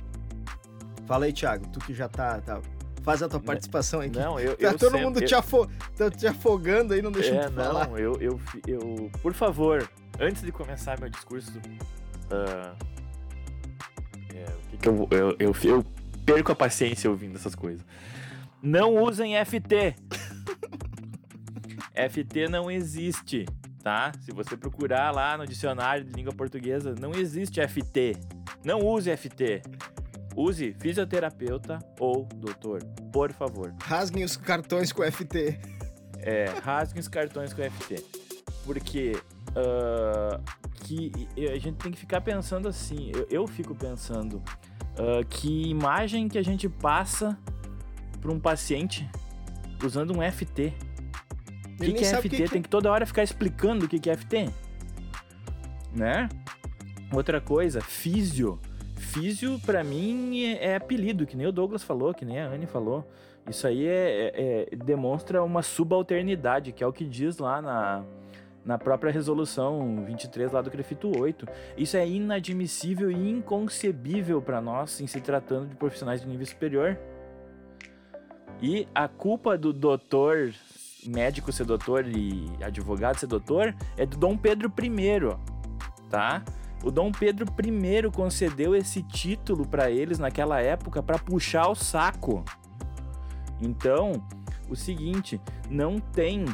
Fala 1.06 1.26
aí, 1.26 1.34
Thiago, 1.34 1.68
tu 1.70 1.80
que 1.80 1.94
já 1.94 2.08
tá, 2.08 2.40
tá 2.42 2.62
faz 3.02 3.24
a 3.24 3.30
tua 3.30 3.40
participação 3.40 4.02
aqui. 4.02 4.20
Não, 4.20 4.40
eu, 4.40 4.56
tá 4.58 4.68
eu 4.68 4.78
todo 4.78 4.92
sempre... 4.92 5.06
mundo 5.06 5.22
te, 5.22 5.34
afo... 5.34 5.68
tá 5.96 6.12
te 6.12 6.28
afogando 6.28 6.94
aí, 6.94 7.02
não 7.02 7.12
deixa 7.12 7.34
é, 7.34 7.46
eu 7.46 7.52
falar. 7.52 7.88
Não, 7.88 7.98
eu, 7.98 8.14
eu, 8.20 8.40
eu, 8.68 9.12
por 9.22 9.34
favor, 9.34 9.90
antes 10.20 10.42
de 10.42 10.52
começar 10.52 11.00
meu 11.00 11.10
discurso, 11.10 11.58
uh, 11.58 12.76
é, 14.36 14.46
o 14.46 14.70
que, 14.70 14.78
que 14.78 14.90
eu, 14.90 15.08
eu, 15.12 15.36
eu, 15.40 15.56
eu 15.64 15.86
perco 16.28 16.52
a 16.52 16.56
paciência 16.56 17.10
ouvindo 17.10 17.38
essas 17.38 17.56
coisas. 17.56 17.86
Não 18.62 18.96
usem 19.02 19.34
FT. 19.46 19.96
FT 22.12 22.50
não 22.50 22.70
existe, 22.70 23.46
tá? 23.82 24.12
Se 24.20 24.32
você 24.34 24.58
procurar 24.58 25.12
lá 25.12 25.38
no 25.38 25.48
dicionário 25.48 26.04
de 26.04 26.12
língua 26.12 26.34
portuguesa, 26.34 26.94
não 27.00 27.14
existe 27.14 27.66
FT. 27.66 28.18
Não 28.64 28.82
use 28.82 29.16
FT. 29.16 29.62
Use 30.36 30.76
fisioterapeuta 30.80 31.80
ou 31.98 32.26
doutor, 32.26 32.84
por 33.12 33.32
favor. 33.32 33.74
Rasguem 33.82 34.26
os 34.26 34.36
cartões 34.36 34.92
com 34.92 35.10
FT. 35.10 35.58
É, 36.20 36.46
rasguem 36.62 37.00
os 37.00 37.08
cartões 37.08 37.54
com 37.54 37.64
FT. 37.64 38.04
Porque 38.66 39.14
uh, 39.52 40.44
que 40.84 41.12
a 41.38 41.58
gente 41.58 41.78
tem 41.78 41.92
que 41.92 41.98
ficar 41.98 42.20
pensando 42.20 42.68
assim, 42.68 43.12
eu, 43.16 43.28
eu 43.32 43.48
fico 43.48 43.74
pensando 43.74 44.44
uh, 45.00 45.26
que 45.28 45.70
imagem 45.70 46.28
que 46.28 46.38
a 46.38 46.44
gente 46.44 46.68
passa 46.68 47.38
para 48.20 48.32
um 48.32 48.40
paciente 48.40 49.10
usando 49.84 50.18
um 50.18 50.22
FT. 50.32 50.74
O 51.80 51.84
que, 51.84 51.94
que 51.94 52.04
é 52.04 52.22
FT? 52.22 52.30
Que... 52.30 52.50
Tem 52.50 52.62
que 52.62 52.70
toda 52.70 52.92
hora 52.92 53.06
ficar 53.06 53.24
explicando 53.24 53.86
o 53.86 53.88
que, 53.88 54.00
que 54.00 54.10
é 54.10 54.16
FT. 54.16 54.50
Né? 55.94 56.28
Outra 57.14 57.40
coisa, 57.40 57.82
físio. 57.82 58.60
Físio, 58.96 59.60
para 59.60 59.84
mim, 59.84 60.44
é, 60.44 60.72
é, 60.72 60.76
apelido, 60.76 61.26
que 61.26 61.38
nem 61.38 61.48
o 61.48 61.52
Douglas 61.52 61.84
falou, 61.84 62.14
que 62.14 62.26
nem 62.26 62.40
a 62.40 62.48
Anne 62.48 62.66
falou. 62.66 63.08
Isso 63.50 63.66
aí 63.66 63.86
é, 63.88 64.34
é, 64.36 64.68
é 64.72 64.76
demonstra 64.76 65.44
uma 65.44 65.62
subalternidade, 65.62 66.72
que 66.72 66.84
é 66.84 66.88
o 66.88 66.92
que 66.92 67.06
diz 67.06 67.38
lá 67.38 67.62
na, 67.62 68.04
na 68.68 68.78
própria 68.78 69.12
resolução 69.12 70.04
23 70.06 70.52
lá 70.52 70.62
do 70.62 70.70
Crefito 70.70 71.18
8. 71.18 71.48
Isso 71.78 71.96
é 71.96 72.06
inadmissível 72.06 73.10
e 73.10 73.30
inconcebível 73.30 74.42
para 74.42 74.60
nós 74.60 75.00
em 75.00 75.08
se 75.08 75.22
tratando 75.22 75.70
de 75.70 75.76
profissionais 75.76 76.22
de 76.22 76.28
nível 76.28 76.46
superior. 76.46 77.00
E 78.62 78.86
a 78.94 79.08
culpa 79.08 79.58
do 79.58 79.72
doutor, 79.72 80.54
médico 81.06 81.50
ser 81.54 81.64
doutor 81.64 82.06
e 82.06 82.46
advogado 82.62 83.18
ser 83.18 83.28
doutor 83.28 83.74
é 83.96 84.06
do 84.06 84.18
Dom 84.18 84.36
Pedro 84.36 84.70
I, 84.78 86.10
tá? 86.10 86.44
O 86.84 86.92
Dom 86.92 87.10
Pedro 87.12 87.46
I 87.48 88.12
concedeu 88.12 88.76
esse 88.76 89.02
título 89.02 89.66
para 89.66 89.90
eles 89.90 90.20
naquela 90.20 90.60
época 90.60 91.02
para 91.02 91.18
puxar 91.18 91.70
o 91.70 91.76
saco. 91.76 92.44
Então, 93.62 94.12
o 94.70 94.76
seguinte, 94.76 95.40
não 95.70 96.00
tem 96.00 96.46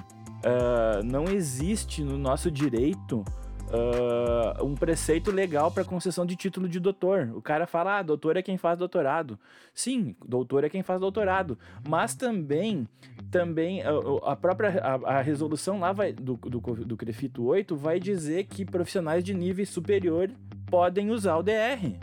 Uh, 0.45 1.03
não 1.03 1.25
existe 1.25 2.03
no 2.03 2.17
nosso 2.17 2.51
direito 2.51 3.23
uh, 3.69 4.65
um 4.65 4.75
preceito 4.75 5.31
legal 5.31 5.71
para 5.71 5.83
concessão 5.83 6.25
de 6.25 6.35
título 6.35 6.67
de 6.67 6.79
doutor. 6.79 7.31
O 7.33 7.41
cara 7.41 7.65
fala, 7.65 7.99
ah, 7.99 8.01
doutor 8.01 8.37
é 8.37 8.41
quem 8.41 8.57
faz 8.57 8.77
doutorado. 8.77 9.39
Sim, 9.73 10.15
doutor 10.25 10.63
é 10.63 10.69
quem 10.69 10.83
faz 10.83 10.99
doutorado. 10.99 11.57
Mas 11.87 12.15
também, 12.15 12.87
também 13.31 13.81
a, 13.81 13.91
a 14.31 14.35
própria 14.35 14.79
a, 14.79 15.17
a, 15.17 15.21
resolução 15.21 15.79
lá 15.79 15.91
vai, 15.91 16.13
do, 16.13 16.35
do, 16.35 16.59
do 16.59 16.97
CREFITO 16.97 17.43
8 17.45 17.75
vai 17.75 17.99
dizer 17.99 18.45
que 18.45 18.65
profissionais 18.65 19.23
de 19.23 19.33
nível 19.33 19.65
superior 19.65 20.29
podem 20.67 21.09
usar 21.09 21.37
o 21.37 21.43
DR. 21.43 21.97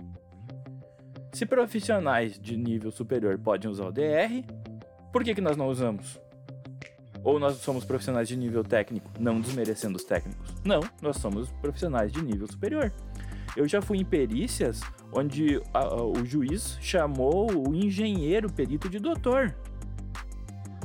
Se 1.32 1.46
profissionais 1.46 2.38
de 2.38 2.56
nível 2.56 2.90
superior 2.90 3.38
podem 3.38 3.70
usar 3.70 3.86
o 3.86 3.92
DR, 3.92 4.44
por 5.12 5.22
que, 5.22 5.34
que 5.34 5.40
nós 5.40 5.56
não 5.56 5.68
usamos? 5.68 6.20
Ou 7.22 7.38
nós 7.38 7.56
somos 7.56 7.84
profissionais 7.84 8.28
de 8.28 8.36
nível 8.36 8.64
técnico, 8.64 9.10
não 9.18 9.40
desmerecendo 9.40 9.96
os 9.96 10.04
técnicos? 10.04 10.54
Não, 10.64 10.80
nós 11.02 11.16
somos 11.16 11.50
profissionais 11.60 12.10
de 12.12 12.22
nível 12.22 12.46
superior. 12.46 12.92
Eu 13.56 13.66
já 13.68 13.82
fui 13.82 13.98
em 13.98 14.04
perícias 14.04 14.80
onde 15.12 15.60
a, 15.74 15.80
a, 15.80 16.04
o 16.04 16.24
juiz 16.24 16.78
chamou 16.80 17.68
o 17.68 17.74
engenheiro 17.74 18.50
perito 18.50 18.88
de 18.88 18.98
doutor, 18.98 19.54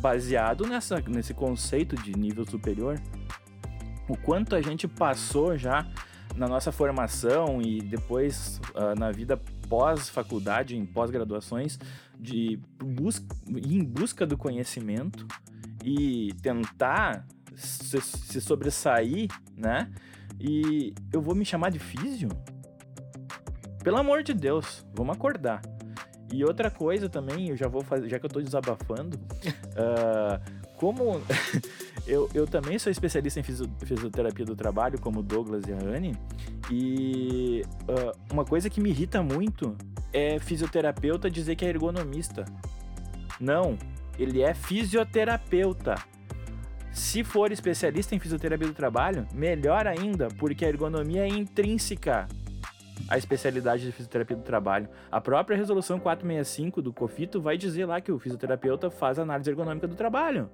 baseado 0.02 0.66
nessa, 0.66 1.00
nesse 1.02 1.34
conceito 1.34 1.96
de 1.96 2.12
nível 2.18 2.46
superior. 2.46 3.00
O 4.10 4.18
quanto 4.18 4.56
a 4.56 4.62
gente 4.62 4.88
passou 4.88 5.58
já 5.58 5.88
na 6.36 6.48
nossa 6.48 6.72
formação 6.72 7.62
e 7.62 7.82
depois 7.82 8.60
uh, 8.74 8.98
na 9.00 9.12
vida 9.12 9.40
pós-faculdade, 9.70 10.76
em 10.76 10.86
pós-graduações, 10.86 11.80
de 12.20 12.60
bus 12.78 13.24
em 13.48 13.84
busca 13.84 14.26
do 14.26 14.38
conhecimento 14.38 15.26
e 15.86 16.34
tentar 16.42 17.26
se, 17.56 18.02
se 18.02 18.42
sobressair, 18.42 19.30
né? 19.56 19.90
E 20.40 20.94
eu 21.14 21.22
vou 21.22 21.36
me 21.36 21.46
chamar 21.46 21.70
de 21.70 21.78
físio? 21.78 22.30
Pelo 23.84 23.98
amor 23.98 24.24
de 24.24 24.34
Deus, 24.34 24.84
vamos 24.96 25.16
acordar. 25.16 25.62
E 26.34 26.44
outra 26.44 26.72
coisa 26.72 27.08
também, 27.08 27.50
eu 27.50 27.56
já 27.56 27.68
vou 27.68 27.84
fazer, 27.84 28.10
já 28.10 28.20
que 28.20 28.26
eu 28.26 28.30
tô 28.30 28.42
desabafando, 28.42 29.16
uh, 29.16 30.42
como 30.76 31.22
eu, 32.08 32.28
eu 32.34 32.48
também 32.48 32.80
sou 32.80 32.92
especialista 32.92 33.40
em 33.40 33.44
fisioterapia 33.44 34.44
do 34.44 34.56
trabalho, 34.56 35.00
como 35.00 35.22
Douglas 35.22 35.66
e 35.68 35.72
a 35.72 35.78
Anne, 35.78 36.18
e 36.72 37.62
uh, 37.84 38.34
uma 38.34 38.44
coisa 38.44 38.72
que 38.72 38.82
me 38.82 38.90
irrita 38.90 39.22
muito 39.22 39.78
é 40.12 40.40
fisioterapeuta 40.40 41.30
dizer 41.30 41.56
que 41.56 41.64
é 41.64 41.70
ergonomista. 41.70 42.44
Não, 43.40 43.78
ele 44.18 44.42
é 44.42 44.54
fisioterapeuta. 44.54 45.96
Se 46.92 47.24
for 47.24 47.52
especialista 47.52 48.16
em 48.16 48.20
fisioterapia 48.20 48.68
do 48.68 48.74
trabalho, 48.74 49.28
melhor 49.34 49.86
ainda, 49.86 50.30
porque 50.40 50.64
a 50.64 50.70
ergonomia 50.70 51.24
é 51.24 51.28
intrínseca 51.28 52.28
à 53.10 53.18
especialidade 53.18 53.86
de 53.86 53.92
fisioterapia 53.92 54.38
do 54.38 54.44
trabalho. 54.44 54.88
A 55.12 55.20
própria 55.20 55.58
resolução 55.58 56.00
465 56.00 56.82
do 56.82 56.94
COFITO 56.94 57.42
vai 57.42 57.58
dizer 57.58 57.86
lá 57.86 58.00
que 58.00 58.12
o 58.12 58.20
fisioterapeuta 58.20 58.90
faz 58.90 59.20
análise 59.20 59.50
ergonômica 59.50 59.88
do 59.88 59.96
trabalho. 59.96 60.50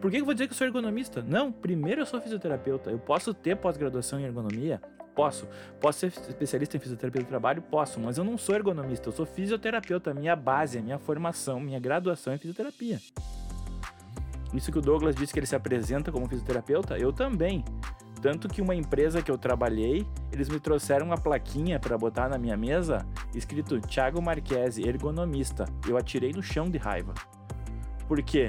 Por 0.00 0.10
que 0.10 0.18
eu 0.18 0.24
vou 0.24 0.34
dizer 0.34 0.46
que 0.46 0.52
eu 0.52 0.56
sou 0.56 0.66
ergonomista? 0.66 1.22
Não, 1.26 1.50
primeiro 1.50 2.02
eu 2.02 2.06
sou 2.06 2.20
fisioterapeuta. 2.20 2.90
Eu 2.90 2.98
posso 2.98 3.32
ter 3.32 3.56
pós-graduação 3.56 4.20
em 4.20 4.24
ergonomia? 4.24 4.80
Posso. 5.18 5.48
Posso 5.80 5.98
ser 5.98 6.06
especialista 6.06 6.76
em 6.76 6.80
fisioterapia 6.80 7.22
do 7.22 7.26
trabalho? 7.26 7.60
Posso, 7.60 7.98
mas 7.98 8.18
eu 8.18 8.22
não 8.22 8.38
sou 8.38 8.54
ergonomista, 8.54 9.08
eu 9.08 9.12
sou 9.12 9.26
fisioterapeuta. 9.26 10.14
Minha 10.14 10.36
base, 10.36 10.80
minha 10.80 10.96
formação, 10.96 11.58
minha 11.58 11.80
graduação 11.80 12.32
é 12.32 12.38
fisioterapia. 12.38 13.00
Isso 14.54 14.70
que 14.70 14.78
o 14.78 14.80
Douglas 14.80 15.16
disse 15.16 15.32
que 15.32 15.40
ele 15.40 15.46
se 15.46 15.56
apresenta 15.56 16.12
como 16.12 16.28
fisioterapeuta, 16.28 16.96
eu 16.96 17.12
também. 17.12 17.64
Tanto 18.22 18.46
que 18.46 18.62
uma 18.62 18.76
empresa 18.76 19.20
que 19.20 19.28
eu 19.28 19.36
trabalhei, 19.36 20.06
eles 20.30 20.48
me 20.48 20.60
trouxeram 20.60 21.06
uma 21.06 21.18
plaquinha 21.18 21.80
para 21.80 21.98
botar 21.98 22.28
na 22.28 22.38
minha 22.38 22.56
mesa, 22.56 23.04
escrito 23.34 23.80
Thiago 23.80 24.22
Marquese, 24.22 24.86
ergonomista. 24.86 25.64
Eu 25.88 25.96
atirei 25.96 26.30
no 26.30 26.44
chão 26.44 26.70
de 26.70 26.78
raiva. 26.78 27.12
Por 28.06 28.22
quê? 28.22 28.46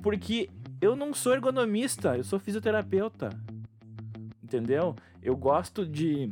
Porque 0.00 0.48
eu 0.80 0.94
não 0.94 1.12
sou 1.12 1.32
ergonomista, 1.32 2.16
eu 2.16 2.22
sou 2.22 2.38
fisioterapeuta 2.38 3.30
entendeu? 4.54 4.94
Eu 5.24 5.34
gosto 5.34 5.86
de 5.86 6.30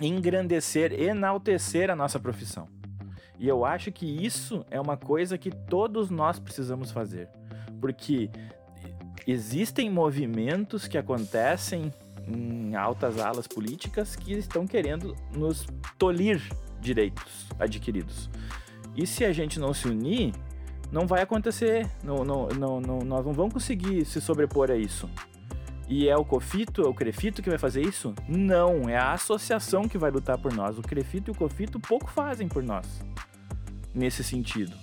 engrandecer, 0.00 0.92
enaltecer 1.00 1.90
a 1.90 1.94
nossa 1.94 2.18
profissão. 2.18 2.66
E 3.38 3.46
eu 3.46 3.64
acho 3.64 3.92
que 3.92 4.04
isso 4.04 4.66
é 4.68 4.80
uma 4.80 4.96
coisa 4.96 5.38
que 5.38 5.50
todos 5.50 6.10
nós 6.10 6.40
precisamos 6.40 6.90
fazer. 6.90 7.28
Porque 7.80 8.28
existem 9.26 9.88
movimentos 9.88 10.88
que 10.88 10.98
acontecem 10.98 11.92
em 12.26 12.74
altas 12.74 13.18
alas 13.18 13.46
políticas 13.46 14.16
que 14.16 14.32
estão 14.32 14.66
querendo 14.66 15.16
nos 15.32 15.66
tolir 15.96 16.42
direitos 16.80 17.46
adquiridos. 17.60 18.28
E 18.96 19.06
se 19.06 19.24
a 19.24 19.32
gente 19.32 19.60
não 19.60 19.72
se 19.72 19.86
unir, 19.86 20.34
não 20.90 21.06
vai 21.06 21.22
acontecer. 21.22 21.88
Não, 22.02 22.24
não, 22.24 22.48
não, 22.48 22.80
não, 22.80 22.98
nós 22.98 23.24
não 23.24 23.32
vamos 23.32 23.54
conseguir 23.54 24.04
se 24.04 24.20
sobrepor 24.20 24.68
a 24.68 24.76
isso. 24.76 25.08
E 25.90 26.08
é 26.08 26.16
o 26.16 26.24
COFITO, 26.24 26.82
é 26.82 26.88
o 26.88 26.94
CREFITO 26.94 27.42
que 27.42 27.50
vai 27.50 27.58
fazer 27.58 27.82
isso? 27.82 28.14
Não, 28.28 28.88
é 28.88 28.96
a 28.96 29.12
associação 29.12 29.88
que 29.88 29.98
vai 29.98 30.08
lutar 30.08 30.38
por 30.38 30.54
nós. 30.54 30.78
O 30.78 30.82
CREFITO 30.82 31.32
e 31.32 31.32
o 31.32 31.34
COFITO 31.34 31.80
pouco 31.80 32.08
fazem 32.08 32.46
por 32.46 32.62
nós 32.62 32.86
nesse 33.92 34.22
sentido. 34.22 34.76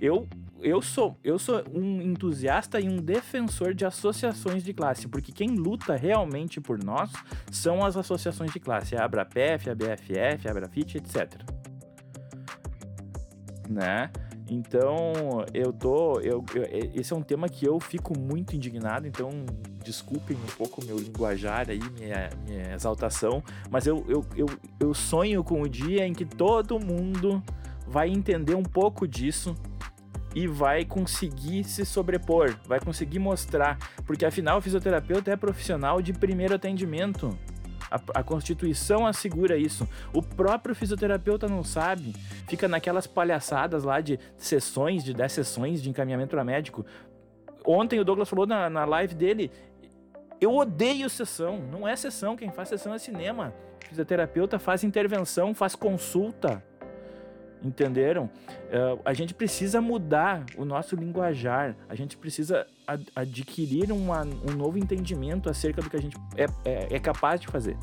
Eu 0.00 0.28
eu 0.60 0.80
sou, 0.80 1.18
eu 1.22 1.38
sou 1.38 1.62
um 1.74 2.00
entusiasta 2.00 2.80
e 2.80 2.88
um 2.88 2.96
defensor 2.96 3.74
de 3.74 3.84
associações 3.84 4.64
de 4.64 4.72
classe, 4.72 5.06
porque 5.06 5.30
quem 5.30 5.50
luta 5.50 5.94
realmente 5.94 6.58
por 6.58 6.82
nós 6.82 7.12
são 7.50 7.84
as 7.84 7.98
associações 7.98 8.50
de 8.50 8.58
classe, 8.58 8.96
a 8.96 9.04
ABRAPF, 9.04 9.68
a 9.68 9.74
BFF, 9.74 10.48
a 10.48 10.50
ABRAFIT, 10.50 10.96
etc. 10.96 11.42
Né? 13.68 14.10
Então, 14.48 15.12
eu 15.54 15.72
tô. 15.72 16.20
Eu, 16.20 16.44
eu, 16.54 16.64
esse 16.94 17.12
é 17.12 17.16
um 17.16 17.22
tema 17.22 17.48
que 17.48 17.66
eu 17.66 17.80
fico 17.80 18.18
muito 18.18 18.54
indignado, 18.54 19.06
então 19.06 19.30
desculpem 19.82 20.36
um 20.36 20.56
pouco 20.56 20.82
o 20.82 20.84
meu 20.84 20.98
linguajar 20.98 21.68
aí, 21.70 21.80
minha, 21.98 22.30
minha 22.46 22.74
exaltação, 22.74 23.42
mas 23.70 23.86
eu, 23.86 24.04
eu, 24.08 24.24
eu, 24.36 24.46
eu 24.80 24.94
sonho 24.94 25.44
com 25.44 25.62
o 25.62 25.68
dia 25.68 26.06
em 26.06 26.12
que 26.12 26.24
todo 26.24 26.80
mundo 26.80 27.42
vai 27.86 28.08
entender 28.08 28.54
um 28.54 28.62
pouco 28.62 29.06
disso 29.06 29.54
e 30.34 30.46
vai 30.46 30.84
conseguir 30.84 31.64
se 31.64 31.84
sobrepor, 31.84 32.56
vai 32.66 32.80
conseguir 32.80 33.18
mostrar, 33.18 33.78
porque 34.04 34.24
afinal 34.24 34.58
o 34.58 34.60
fisioterapeuta 34.60 35.30
é 35.30 35.36
profissional 35.36 36.02
de 36.02 36.12
primeiro 36.12 36.54
atendimento. 36.54 37.38
A, 37.94 38.20
a, 38.20 38.22
Constituição 38.24 39.06
assegura 39.06 39.56
isso. 39.56 39.88
O 40.12 40.20
próprio 40.20 40.74
fisioterapeuta 40.74 41.46
não 41.46 41.62
sabe. 41.62 42.12
Fica 42.48 42.66
naquelas 42.66 43.06
palhaçadas 43.06 43.84
lá 43.84 44.00
de 44.00 44.18
sessões, 44.36 45.04
de 45.04 45.14
10 45.14 45.30
sessões 45.30 45.80
de 45.80 45.88
encaminhamento 45.88 46.30
para 46.30 46.42
médico. 46.42 46.84
Ontem 47.64 48.00
o 48.00 48.04
Douglas 48.04 48.28
falou 48.28 48.46
na, 48.46 48.68
na 48.68 48.84
live 48.84 49.14
dele: 49.14 49.48
Eu 50.40 50.56
odeio 50.56 51.08
sessão. 51.08 51.58
Não 51.70 51.86
é 51.86 51.94
sessão. 51.94 52.36
Quem 52.36 52.50
faz 52.50 52.68
sessão 52.68 52.92
é 52.92 52.98
cinema. 52.98 53.54
Fisioterapeuta 53.88 54.58
faz 54.58 54.82
intervenção, 54.82 55.54
faz 55.54 55.76
consulta. 55.76 56.60
Entenderam? 57.64 58.24
Uh, 58.24 59.00
a 59.04 59.14
gente 59.14 59.32
precisa 59.32 59.80
mudar 59.80 60.44
o 60.56 60.64
nosso 60.66 60.94
linguajar, 60.94 61.74
a 61.88 61.94
gente 61.94 62.16
precisa 62.16 62.66
ad 62.86 63.06
adquirir 63.16 63.90
uma, 63.90 64.20
um 64.22 64.54
novo 64.54 64.76
entendimento 64.76 65.48
acerca 65.48 65.80
do 65.80 65.88
que 65.88 65.96
a 65.96 66.00
gente 66.00 66.16
é, 66.36 66.44
é, 66.64 66.96
é 66.96 66.98
capaz 66.98 67.40
de 67.40 67.46
fazer. 67.46 67.76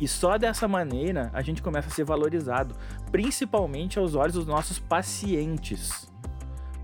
E 0.00 0.08
só 0.08 0.38
dessa 0.38 0.66
maneira 0.66 1.30
a 1.34 1.42
gente 1.42 1.62
começa 1.62 1.88
a 1.88 1.90
ser 1.90 2.04
valorizado, 2.04 2.74
principalmente 3.12 3.98
aos 3.98 4.14
olhos 4.14 4.34
dos 4.34 4.46
nossos 4.46 4.78
pacientes. 4.78 6.10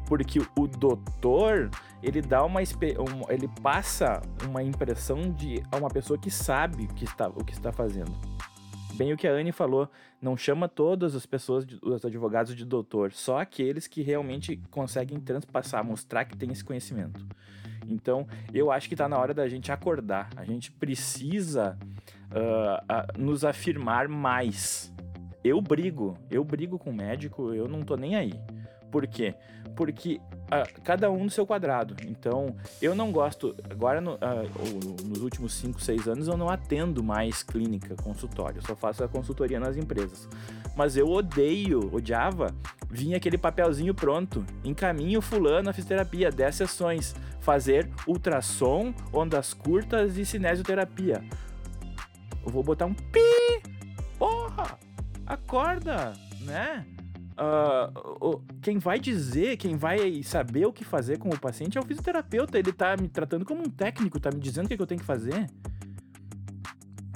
Porque 0.06 0.38
o 0.56 0.66
doutor, 0.68 1.70
ele 2.02 2.20
dá 2.20 2.44
uma 2.44 2.60
ele 2.62 3.48
passa 3.62 4.20
uma 4.44 4.62
impressão 4.62 5.32
de 5.32 5.62
uma 5.76 5.88
pessoa 5.88 6.18
que 6.18 6.30
sabe 6.30 6.84
o 6.84 6.88
que 6.88 7.04
está, 7.04 7.28
o 7.28 7.42
que 7.42 7.54
está 7.54 7.72
fazendo 7.72 8.12
bem 8.96 9.12
o 9.12 9.16
que 9.16 9.28
a 9.28 9.32
Anne 9.32 9.52
falou, 9.52 9.88
não 10.20 10.36
chama 10.36 10.68
todas 10.68 11.14
as 11.14 11.26
pessoas, 11.26 11.66
os 11.82 12.04
advogados 12.04 12.54
de 12.54 12.64
doutor, 12.64 13.12
só 13.12 13.38
aqueles 13.38 13.86
que 13.86 14.02
realmente 14.02 14.56
conseguem 14.70 15.20
transpassar, 15.20 15.84
mostrar 15.84 16.24
que 16.24 16.36
tem 16.36 16.50
esse 16.50 16.64
conhecimento. 16.64 17.24
Então, 17.88 18.26
eu 18.52 18.70
acho 18.70 18.88
que 18.88 18.94
está 18.94 19.08
na 19.08 19.18
hora 19.18 19.32
da 19.32 19.48
gente 19.48 19.70
acordar. 19.70 20.28
A 20.36 20.44
gente 20.44 20.72
precisa 20.72 21.78
uh, 22.32 23.18
uh, 23.18 23.22
nos 23.22 23.44
afirmar 23.44 24.08
mais. 24.08 24.92
Eu 25.44 25.60
brigo, 25.60 26.18
eu 26.30 26.42
brigo 26.42 26.78
com 26.78 26.90
o 26.90 26.94
médico, 26.94 27.54
eu 27.54 27.68
não 27.68 27.82
tô 27.82 27.96
nem 27.96 28.16
aí. 28.16 28.32
Por 28.90 29.06
quê? 29.06 29.34
Porque 29.76 30.20
uh, 30.46 30.82
cada 30.82 31.10
um 31.10 31.24
no 31.24 31.30
seu 31.30 31.46
quadrado. 31.46 31.96
Então, 32.06 32.54
eu 32.80 32.94
não 32.94 33.12
gosto. 33.12 33.54
Agora, 33.70 34.00
no, 34.00 34.14
uh, 34.14 35.06
nos 35.06 35.20
últimos 35.20 35.52
5, 35.54 35.80
6 35.80 36.08
anos, 36.08 36.28
eu 36.28 36.36
não 36.36 36.48
atendo 36.48 37.02
mais 37.02 37.42
clínica, 37.42 37.94
consultório. 37.96 38.58
Eu 38.58 38.62
só 38.62 38.76
faço 38.76 39.04
a 39.04 39.08
consultoria 39.08 39.60
nas 39.60 39.76
empresas. 39.76 40.28
Mas 40.76 40.96
eu 40.96 41.08
odeio, 41.08 41.94
odiava, 41.94 42.54
vinha 42.90 43.16
aquele 43.16 43.38
papelzinho 43.38 43.94
pronto. 43.94 44.44
Encaminho 44.64 45.20
fulano 45.20 45.70
a 45.70 45.72
fisioterapia, 45.72 46.30
10 46.30 46.54
sessões. 46.54 47.14
Fazer 47.40 47.88
ultrassom, 48.06 48.92
ondas 49.12 49.54
curtas 49.54 50.18
e 50.18 50.26
cinesioterapia. 50.26 51.22
Eu 52.44 52.50
vou 52.50 52.62
botar 52.62 52.86
um 52.86 52.94
pi! 52.94 53.62
Porra! 54.18 54.78
Acorda, 55.26 56.12
né? 56.42 56.86
Uh, 57.38 58.40
quem 58.62 58.78
vai 58.78 58.98
dizer, 58.98 59.58
quem 59.58 59.76
vai 59.76 60.22
saber 60.22 60.66
o 60.66 60.72
que 60.72 60.84
fazer 60.84 61.18
com 61.18 61.28
o 61.28 61.38
paciente 61.38 61.76
é 61.76 61.80
o 61.80 61.84
fisioterapeuta. 61.84 62.58
Ele 62.58 62.72
tá 62.72 62.96
me 62.96 63.08
tratando 63.08 63.44
como 63.44 63.60
um 63.60 63.70
técnico, 63.70 64.18
tá 64.18 64.30
me 64.30 64.40
dizendo 64.40 64.66
o 64.66 64.68
que, 64.68 64.80
eu 64.80 64.86
tenho 64.86 65.00
que 65.00 65.06
fazer. 65.06 65.46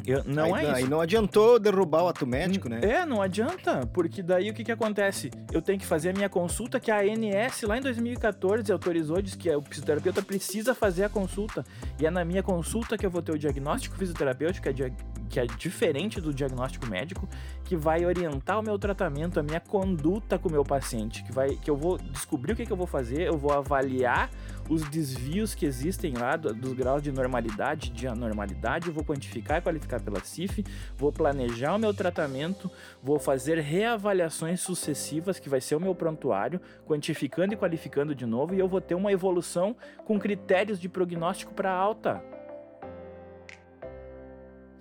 Eu, 0.06 0.24
não 0.24 0.54
aí, 0.54 0.66
é 0.66 0.72
isso. 0.72 0.86
E 0.86 0.88
não 0.88 1.00
adiantou 1.00 1.58
derrubar 1.58 2.02
o 2.04 2.08
ato 2.08 2.26
médico, 2.26 2.68
né? 2.68 2.80
É, 2.82 3.06
não 3.06 3.22
adianta, 3.22 3.86
porque 3.86 4.22
daí 4.22 4.50
o 4.50 4.54
que, 4.54 4.64
que 4.64 4.72
acontece? 4.72 5.30
Eu 5.52 5.62
tenho 5.62 5.78
que 5.78 5.86
fazer 5.86 6.10
a 6.10 6.12
minha 6.12 6.28
consulta 6.28 6.80
que 6.80 6.90
a 6.90 7.00
ANS 7.00 7.62
lá 7.62 7.78
em 7.78 7.80
2014 7.80 8.70
autorizou, 8.72 9.20
diz 9.22 9.34
que 9.34 9.50
o 9.54 9.62
fisioterapeuta 9.62 10.22
precisa 10.22 10.74
fazer 10.74 11.04
a 11.04 11.08
consulta. 11.08 11.64
E 11.98 12.06
é 12.06 12.10
na 12.10 12.24
minha 12.24 12.42
consulta 12.42 12.98
que 12.98 13.06
eu 13.06 13.10
vou 13.10 13.22
ter 13.22 13.32
o 13.32 13.38
diagnóstico 13.38 13.96
fisioterapêutico, 13.96 14.70
que 14.70 14.82
é, 14.82 14.92
que 15.30 15.38
é 15.38 15.46
diferente 15.46 16.20
do 16.20 16.34
diagnóstico 16.34 16.86
médico, 16.86 17.28
que 17.64 17.76
vai 17.76 18.04
orientar 18.04 18.58
o 18.58 18.62
meu 18.62 18.76
tratamento, 18.76 19.38
a 19.38 19.42
minha 19.42 19.60
conduta 19.60 20.36
com 20.36 20.48
o 20.48 20.52
meu 20.52 20.64
paciente, 20.64 21.22
que 21.22 21.32
vai 21.32 21.50
que 21.50 21.70
eu 21.70 21.76
vou 21.76 21.96
descobrir 21.96 22.52
o 22.52 22.56
que, 22.56 22.66
que 22.66 22.72
eu 22.72 22.76
vou 22.76 22.86
fazer, 22.86 23.22
eu 23.22 23.38
vou 23.38 23.52
avaliar 23.52 24.28
os 24.68 24.82
desvios 24.88 25.54
que 25.54 25.64
existem 25.64 26.14
lá 26.14 26.36
do, 26.36 26.52
dos 26.52 26.72
graus 26.72 27.00
de 27.00 27.12
normalidade, 27.12 27.90
de 27.90 28.08
anormalidade, 28.08 28.90
vou 28.90 29.04
quantificar 29.04 29.58
e 29.58 29.60
qualificar 29.60 30.00
pela 30.00 30.20
CIF, 30.20 30.64
vou 30.96 31.12
planejar 31.12 31.76
o 31.76 31.78
meu 31.78 31.94
tratamento, 31.94 32.68
vou 33.00 33.20
fazer 33.20 33.58
reavaliações 33.58 34.60
sucessivas, 34.60 35.38
que 35.38 35.48
vai 35.48 35.60
ser 35.60 35.76
o 35.76 35.80
meu 35.80 35.94
prontuário, 35.94 36.60
quantificando 36.86 37.54
e 37.54 37.56
qualificando 37.56 38.14
de 38.16 38.26
novo, 38.26 38.54
e 38.54 38.58
eu 38.58 38.68
vou 38.68 38.80
ter 38.80 38.96
uma 38.96 39.12
evolução 39.12 39.76
com 40.04 40.18
critérios 40.18 40.80
de 40.80 40.88
prognóstico 40.88 41.54
para 41.54 41.70
alta 41.70 42.20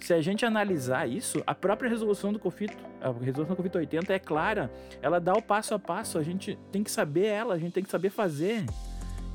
se 0.05 0.13
a 0.13 0.21
gente 0.21 0.45
analisar 0.45 1.07
isso, 1.07 1.43
a 1.45 1.53
própria 1.53 1.89
resolução 1.89 2.31
do 2.31 2.39
COFITO, 2.39 2.77
a 3.01 3.11
resolução 3.11 3.53
do 3.53 3.57
COFITO 3.57 3.77
80 3.79 4.13
é 4.13 4.19
clara. 4.19 4.71
Ela 5.01 5.19
dá 5.19 5.33
o 5.33 5.41
passo 5.41 5.73
a 5.73 5.79
passo, 5.79 6.17
a 6.17 6.23
gente 6.23 6.57
tem 6.71 6.83
que 6.83 6.91
saber 6.91 7.25
ela, 7.25 7.55
a 7.55 7.57
gente 7.59 7.73
tem 7.73 7.83
que 7.83 7.89
saber 7.89 8.09
fazer. 8.09 8.65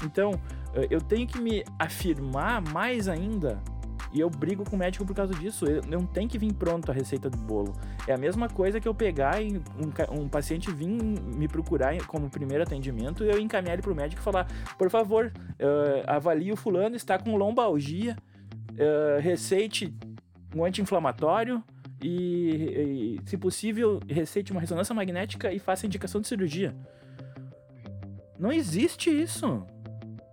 Então, 0.05 0.41
eh, 0.75 0.87
eu 0.91 1.01
tenho 1.01 1.27
que 1.27 1.41
me 1.41 1.65
afirmar 1.79 2.61
mais 2.63 3.09
ainda. 3.09 3.61
E 4.15 4.21
eu 4.21 4.31
brigo 4.31 4.65
com 4.69 4.77
o 4.77 4.79
médico 4.79 5.05
por 5.05 5.15
causa 5.15 5.35
disso. 5.35 5.67
Eu 5.67 5.83
não 5.89 6.07
tem 6.07 6.29
que 6.29 6.39
vir 6.39 6.53
pronto 6.53 6.89
a 6.89 6.95
receita 6.95 7.29
do 7.29 7.37
bolo. 7.37 7.73
É 8.07 8.13
a 8.13 8.17
mesma 8.17 8.49
coisa 8.49 8.81
que 8.81 8.87
eu 8.87 8.95
pegar 8.95 9.43
e 9.43 9.59
um, 9.59 10.23
um 10.23 10.29
paciente 10.29 10.71
vir 10.71 10.87
me 10.87 11.49
procurar 11.49 11.97
como 12.07 12.31
primeiro 12.31 12.63
atendimento 12.63 13.25
e 13.25 13.29
eu 13.29 13.41
encaminhar 13.41 13.75
ele 13.75 13.83
para 13.83 13.93
o 13.93 13.95
médico 13.95 14.23
e 14.23 14.25
falar: 14.25 14.47
por 14.79 14.89
favor, 14.89 15.33
uh, 15.35 16.05
avalie 16.07 16.53
o 16.53 16.57
fulano, 16.57 16.95
está 16.95 17.19
com 17.19 17.37
lombalgia, 17.37 18.17
uh, 18.71 19.21
receite 19.21 19.93
um 20.55 20.65
anti-inflamatório 20.65 21.63
e, 22.03 23.19
e, 23.19 23.29
se 23.29 23.37
possível, 23.37 24.01
receite 24.09 24.53
uma 24.53 24.61
ressonância 24.61 24.95
magnética 24.95 25.53
e 25.53 25.59
faça 25.59 25.87
indicação 25.87 26.21
de 26.21 26.29
cirurgia. 26.29 26.75
Não 28.39 28.53
existe 28.53 29.11
isso. 29.11 29.65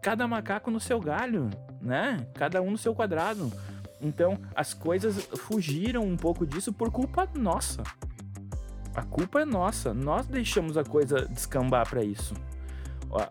Cada 0.01 0.27
macaco 0.27 0.71
no 0.71 0.79
seu 0.79 0.99
galho, 0.99 1.49
né? 1.81 2.25
Cada 2.33 2.61
um 2.61 2.71
no 2.71 2.77
seu 2.77 2.93
quadrado. 2.93 3.51
Então, 4.01 4.37
as 4.55 4.73
coisas 4.73 5.23
fugiram 5.37 6.03
um 6.03 6.17
pouco 6.17 6.45
disso 6.45 6.73
por 6.73 6.91
culpa 6.91 7.29
nossa. 7.35 7.83
A 8.95 9.03
culpa 9.03 9.41
é 9.41 9.45
nossa. 9.45 9.93
Nós 9.93 10.25
deixamos 10.25 10.75
a 10.75 10.83
coisa 10.83 11.27
descambar 11.27 11.87
para 11.87 12.03
isso 12.03 12.33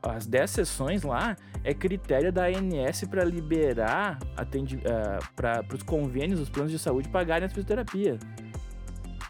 as 0.02 0.26
10 0.26 0.50
sessões 0.50 1.02
lá 1.02 1.36
é 1.62 1.74
critério 1.74 2.32
da 2.32 2.46
ANS 2.46 3.04
para 3.08 3.24
liberar 3.24 4.18
uh, 4.22 5.34
para 5.34 5.64
os 5.74 5.82
convênios, 5.82 6.40
os 6.40 6.48
planos 6.48 6.72
de 6.72 6.78
saúde 6.78 7.08
pagarem 7.08 7.46
a 7.46 7.48
fisioterapia. 7.48 8.18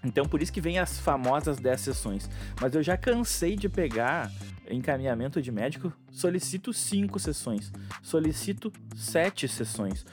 Então 0.04 0.24
por 0.26 0.40
isso 0.40 0.52
que 0.52 0.60
vem 0.60 0.78
as 0.78 0.98
famosas 0.98 1.58
10 1.58 1.80
sessões. 1.80 2.30
Mas 2.60 2.74
eu 2.74 2.82
já 2.82 2.96
cansei 2.96 3.56
de 3.56 3.68
pegar 3.68 4.30
encaminhamento 4.70 5.42
de 5.42 5.50
médico, 5.50 5.92
solicito 6.10 6.72
5 6.72 7.18
sessões, 7.18 7.72
solicito 8.02 8.72
7 8.94 9.48
sessões. 9.48 10.06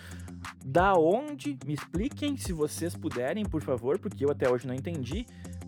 Da 0.65 0.93
onde? 0.93 1.57
Me 1.65 1.73
expliquem 1.73 2.35
se 2.37 2.51
vocês 2.53 2.95
puderem, 2.95 3.45
por 3.45 3.61
favor, 3.61 3.99
porque 3.99 4.25
eu 4.25 4.31
até 4.31 4.49
hoje 4.49 4.67
não 4.67 4.73
entendi 4.73 5.25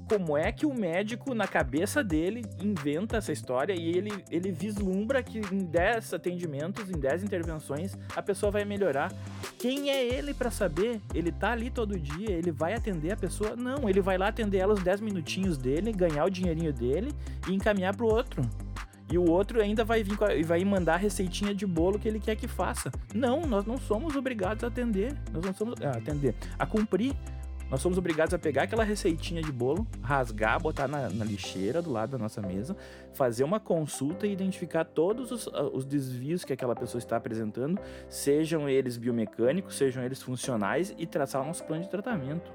como 0.09 0.35
é 0.35 0.51
que 0.51 0.65
o 0.65 0.73
médico, 0.73 1.35
na 1.35 1.47
cabeça 1.47 2.03
dele, 2.03 2.43
inventa 2.59 3.17
essa 3.17 3.31
história 3.31 3.73
e 3.73 3.89
ele, 3.89 4.11
ele 4.31 4.51
vislumbra 4.51 5.21
que 5.21 5.37
em 5.37 5.59
10 5.59 6.15
atendimentos, 6.15 6.89
em 6.89 6.99
10 6.99 7.23
intervenções, 7.23 7.95
a 8.15 8.21
pessoa 8.21 8.51
vai 8.51 8.65
melhorar. 8.65 9.13
Quem 9.59 9.91
é 9.91 10.03
ele 10.03 10.33
para 10.33 10.49
saber? 10.49 10.99
Ele 11.13 11.31
tá 11.31 11.51
ali 11.51 11.69
todo 11.69 11.99
dia, 11.99 12.31
ele 12.31 12.51
vai 12.51 12.73
atender 12.73 13.11
a 13.11 13.17
pessoa? 13.17 13.55
Não, 13.55 13.87
ele 13.87 14.01
vai 14.01 14.17
lá 14.17 14.29
atender 14.29 14.57
ela 14.57 14.73
os 14.73 14.81
10 14.81 14.99
minutinhos 15.01 15.59
dele, 15.59 15.93
ganhar 15.93 16.25
o 16.25 16.29
dinheirinho 16.29 16.73
dele 16.73 17.13
e 17.47 17.53
encaminhar 17.53 17.95
pro 17.95 18.07
outro. 18.07 18.41
E 19.11 19.17
o 19.17 19.29
outro 19.29 19.61
ainda 19.61 19.83
vai 19.83 20.03
vir 20.03 20.17
e 20.37 20.43
vai 20.43 20.63
mandar 20.63 20.95
a 20.95 20.97
receitinha 20.97 21.53
de 21.53 21.65
bolo 21.65 21.99
que 21.99 22.07
ele 22.07 22.19
quer 22.19 22.35
que 22.35 22.47
faça. 22.47 22.91
Não, 23.13 23.41
nós 23.41 23.65
não 23.65 23.77
somos 23.77 24.15
obrigados 24.15 24.63
a 24.63 24.67
atender. 24.67 25.15
Nós 25.31 25.43
não 25.43 25.53
somos 25.53 25.81
a 25.81 25.91
atender, 25.91 26.35
a 26.57 26.65
cumprir. 26.65 27.15
Nós 27.69 27.81
somos 27.81 27.99
obrigados 27.99 28.33
a 28.33 28.39
pegar 28.39 28.63
aquela 28.63 28.83
receitinha 28.83 29.43
de 29.43 29.51
bolo, 29.51 29.85
rasgar, 30.01 30.59
botar 30.59 30.87
na, 30.87 31.07
na 31.09 31.23
lixeira 31.23 31.81
do 31.81 31.91
lado 31.91 32.11
da 32.11 32.17
nossa 32.17 32.41
mesa, 32.41 32.75
fazer 33.13 33.43
uma 33.43 33.59
consulta 33.59 34.25
e 34.25 34.33
identificar 34.33 34.83
todos 34.83 35.31
os, 35.31 35.47
os 35.47 35.85
desvios 35.85 36.43
que 36.43 36.51
aquela 36.51 36.75
pessoa 36.75 36.97
está 36.97 37.17
apresentando, 37.17 37.79
sejam 38.07 38.67
eles 38.67 38.97
biomecânicos, 38.97 39.75
sejam 39.75 40.03
eles 40.03 40.21
funcionais, 40.21 40.95
e 40.97 41.05
traçar 41.05 41.43
o 41.43 41.45
nosso 41.45 41.63
plano 41.63 41.83
de 41.83 41.89
tratamento. 41.89 42.51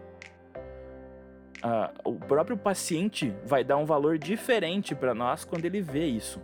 Uh, 1.65 2.11
o 2.11 2.15
próprio 2.15 2.57
paciente 2.57 3.33
vai 3.47 3.63
dar 3.63 3.77
um 3.77 3.87
valor 3.87 4.19
diferente 4.19 4.95
para 4.95 5.15
nós 5.15 5.45
quando 5.45 5.65
ele 5.65 5.81
vê 5.81 6.07
isso. 6.07 6.41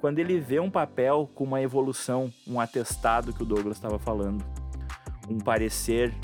Quando 0.00 0.20
ele 0.20 0.38
vê 0.40 0.58
um 0.58 0.70
papel 0.70 1.28
com 1.34 1.44
uma 1.44 1.60
evolução, 1.60 2.32
um 2.46 2.58
atestado 2.58 3.32
que 3.32 3.42
o 3.42 3.46
Douglas 3.46 3.76
estava 3.76 3.98
falando, 3.98 4.44
um 5.28 5.38
parecer, 5.38 6.14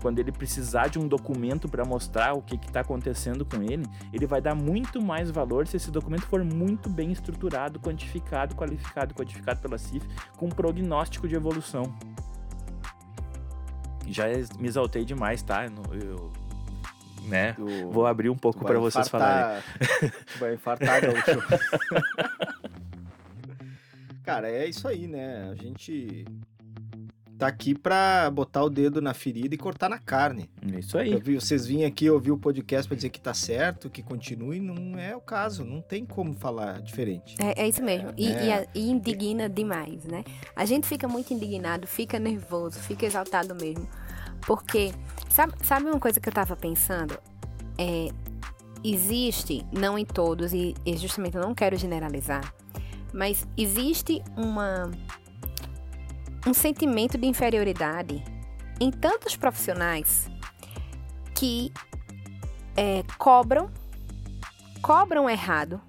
quando 0.00 0.18
ele 0.18 0.32
precisar 0.32 0.88
de 0.88 0.98
um 0.98 1.06
documento 1.06 1.68
para 1.68 1.84
mostrar 1.84 2.34
o 2.34 2.42
que 2.42 2.56
está 2.56 2.80
acontecendo 2.80 3.44
com 3.44 3.62
ele, 3.62 3.84
ele 4.12 4.26
vai 4.26 4.40
dar 4.40 4.54
muito 4.54 5.00
mais 5.00 5.30
valor 5.30 5.66
se 5.66 5.76
esse 5.76 5.90
documento 5.90 6.22
for 6.22 6.42
muito 6.42 6.88
bem 6.88 7.12
estruturado, 7.12 7.78
quantificado, 7.78 8.54
qualificado, 8.54 9.14
codificado 9.14 9.60
pela 9.60 9.78
CIF, 9.78 10.06
com 10.36 10.46
um 10.46 10.50
prognóstico 10.50 11.28
de 11.28 11.34
evolução. 11.34 11.94
Já 14.06 14.24
me 14.58 14.66
exaltei 14.66 15.04
demais, 15.04 15.42
tá? 15.42 15.66
Eu, 15.92 16.32
né? 17.28 17.52
Tu, 17.52 17.90
Vou 17.90 18.06
abrir 18.06 18.30
um 18.30 18.36
pouco 18.36 18.64
para 18.64 18.78
vocês 18.78 19.08
falarem. 19.08 19.62
vai 20.40 20.54
infartar, 20.54 21.00
gaúcho. 21.00 21.40
Cara, 24.24 24.50
é 24.50 24.66
isso 24.66 24.86
aí, 24.86 25.06
né? 25.06 25.48
A 25.50 25.54
gente 25.54 26.24
tá 27.40 27.46
aqui 27.46 27.74
pra 27.74 28.30
botar 28.30 28.62
o 28.62 28.70
dedo 28.70 29.00
na 29.00 29.14
ferida 29.14 29.54
e 29.54 29.58
cortar 29.58 29.88
na 29.88 29.98
carne. 29.98 30.50
É 30.72 30.78
isso 30.78 30.96
aí. 30.96 31.18
Vi, 31.18 31.34
vocês 31.34 31.66
vinham 31.66 31.88
aqui 31.88 32.08
ouvir 32.08 32.30
o 32.30 32.38
podcast 32.38 32.86
pra 32.86 32.94
dizer 32.94 33.10
que 33.10 33.20
tá 33.20 33.34
certo, 33.34 33.90
que 33.90 34.02
continue, 34.02 34.60
não 34.60 34.98
é 34.98 35.16
o 35.16 35.20
caso, 35.20 35.64
não 35.64 35.80
tem 35.80 36.04
como 36.04 36.34
falar 36.34 36.80
diferente. 36.80 37.36
É, 37.40 37.62
é 37.62 37.68
isso 37.68 37.82
mesmo, 37.82 38.12
e, 38.16 38.28
é. 38.28 38.68
e, 38.74 38.80
e 38.80 38.90
indigna 38.90 39.48
demais, 39.48 40.04
né? 40.04 40.22
A 40.54 40.64
gente 40.64 40.86
fica 40.86 41.08
muito 41.08 41.32
indignado, 41.32 41.86
fica 41.86 42.18
nervoso, 42.18 42.78
fica 42.78 43.06
exaltado 43.06 43.54
mesmo, 43.54 43.88
porque 44.46 44.92
Sabe, 45.30 45.54
sabe 45.62 45.86
uma 45.86 46.00
coisa 46.00 46.18
que 46.20 46.28
eu 46.28 46.32
tava 46.32 46.56
pensando? 46.56 47.16
É, 47.78 48.08
existe, 48.82 49.64
não 49.72 49.96
em 49.96 50.04
todos, 50.04 50.52
e, 50.52 50.74
e 50.84 50.96
justamente 50.96 51.36
eu 51.36 51.42
não 51.42 51.54
quero 51.54 51.76
generalizar, 51.76 52.52
mas 53.14 53.46
existe 53.56 54.22
uma 54.36 54.90
um 56.46 56.54
sentimento 56.54 57.18
de 57.18 57.26
inferioridade 57.26 58.22
em 58.80 58.90
tantos 58.90 59.36
profissionais 59.36 60.28
que 61.34 61.72
é, 62.76 63.02
cobram, 63.18 63.70
cobram 64.80 65.28
errado 65.28 65.80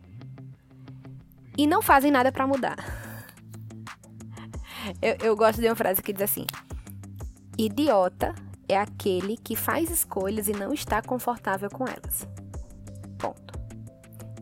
e 1.58 1.66
não 1.66 1.82
fazem 1.82 2.12
nada 2.12 2.32
para 2.32 2.48
mudar. 2.48 2.78
Eu, 5.00 5.16
eu 5.22 5.36
gosto 5.36 5.62
de 5.62 5.68
uma 5.68 5.76
frase 5.76 6.02
que 6.02 6.12
diz 6.12 6.24
assim: 6.24 6.48
idiota 7.56 8.34
é 8.68 8.76
aquele 8.76 9.38
que 9.38 9.56
faz 9.56 9.92
escolhas 9.92 10.48
e 10.48 10.54
não 10.54 10.74
está 10.74 11.04
confortável 11.04 11.70
com 11.70 11.86
elas. 11.88 12.28
Ponto. 13.20 13.54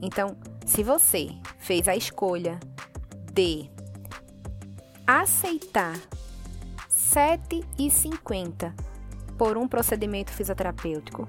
Então, 0.01 0.37
se 0.65 0.81
você 0.81 1.29
fez 1.57 1.89
a 1.89 1.95
escolha 1.95 2.57
de 3.33 3.69
aceitar 5.09 5.99
7,50 6.87 8.71
por 9.39 9.57
um 9.57 9.67
procedimento 9.67 10.31
fisioterapêutico, 10.31 11.25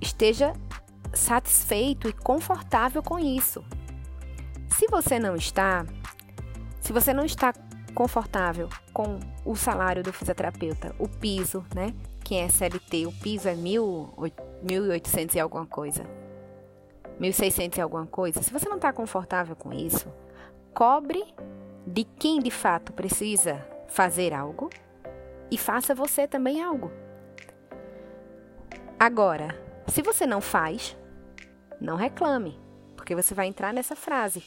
esteja 0.00 0.52
satisfeito 1.12 2.08
e 2.08 2.12
confortável 2.12 3.02
com 3.02 3.18
isso. 3.18 3.64
Se 4.68 4.86
você 4.86 5.18
não 5.18 5.34
está, 5.34 5.84
se 6.80 6.92
você 6.92 7.12
não 7.12 7.24
está 7.24 7.52
confortável 7.96 8.68
com 8.92 9.18
o 9.44 9.56
salário 9.56 10.04
do 10.04 10.12
fisioterapeuta, 10.12 10.94
o 11.00 11.08
piso, 11.08 11.66
né? 11.74 11.92
Quem 12.22 12.42
é 12.42 12.48
CLT, 12.48 13.06
o 13.06 13.12
piso 13.12 13.48
é 13.48 13.56
1.800 13.56 15.34
e 15.34 15.40
alguma 15.40 15.66
coisa. 15.66 16.04
1.600 17.20 17.78
e 17.78 17.80
alguma 17.80 18.06
coisa. 18.06 18.40
Se 18.40 18.52
você 18.52 18.68
não 18.68 18.76
está 18.76 18.92
confortável 18.92 19.56
com 19.56 19.72
isso, 19.72 20.08
cobre 20.74 21.22
de 21.86 22.04
quem 22.04 22.40
de 22.40 22.50
fato 22.50 22.92
precisa 22.92 23.66
fazer 23.88 24.32
algo 24.32 24.70
e 25.50 25.58
faça 25.58 25.94
você 25.94 26.26
também 26.26 26.62
algo. 26.62 26.90
Agora, 28.98 29.48
se 29.86 30.00
você 30.00 30.26
não 30.26 30.40
faz, 30.40 30.96
não 31.80 31.96
reclame, 31.96 32.58
porque 32.96 33.14
você 33.14 33.34
vai 33.34 33.46
entrar 33.46 33.72
nessa 33.74 33.96
frase. 33.96 34.42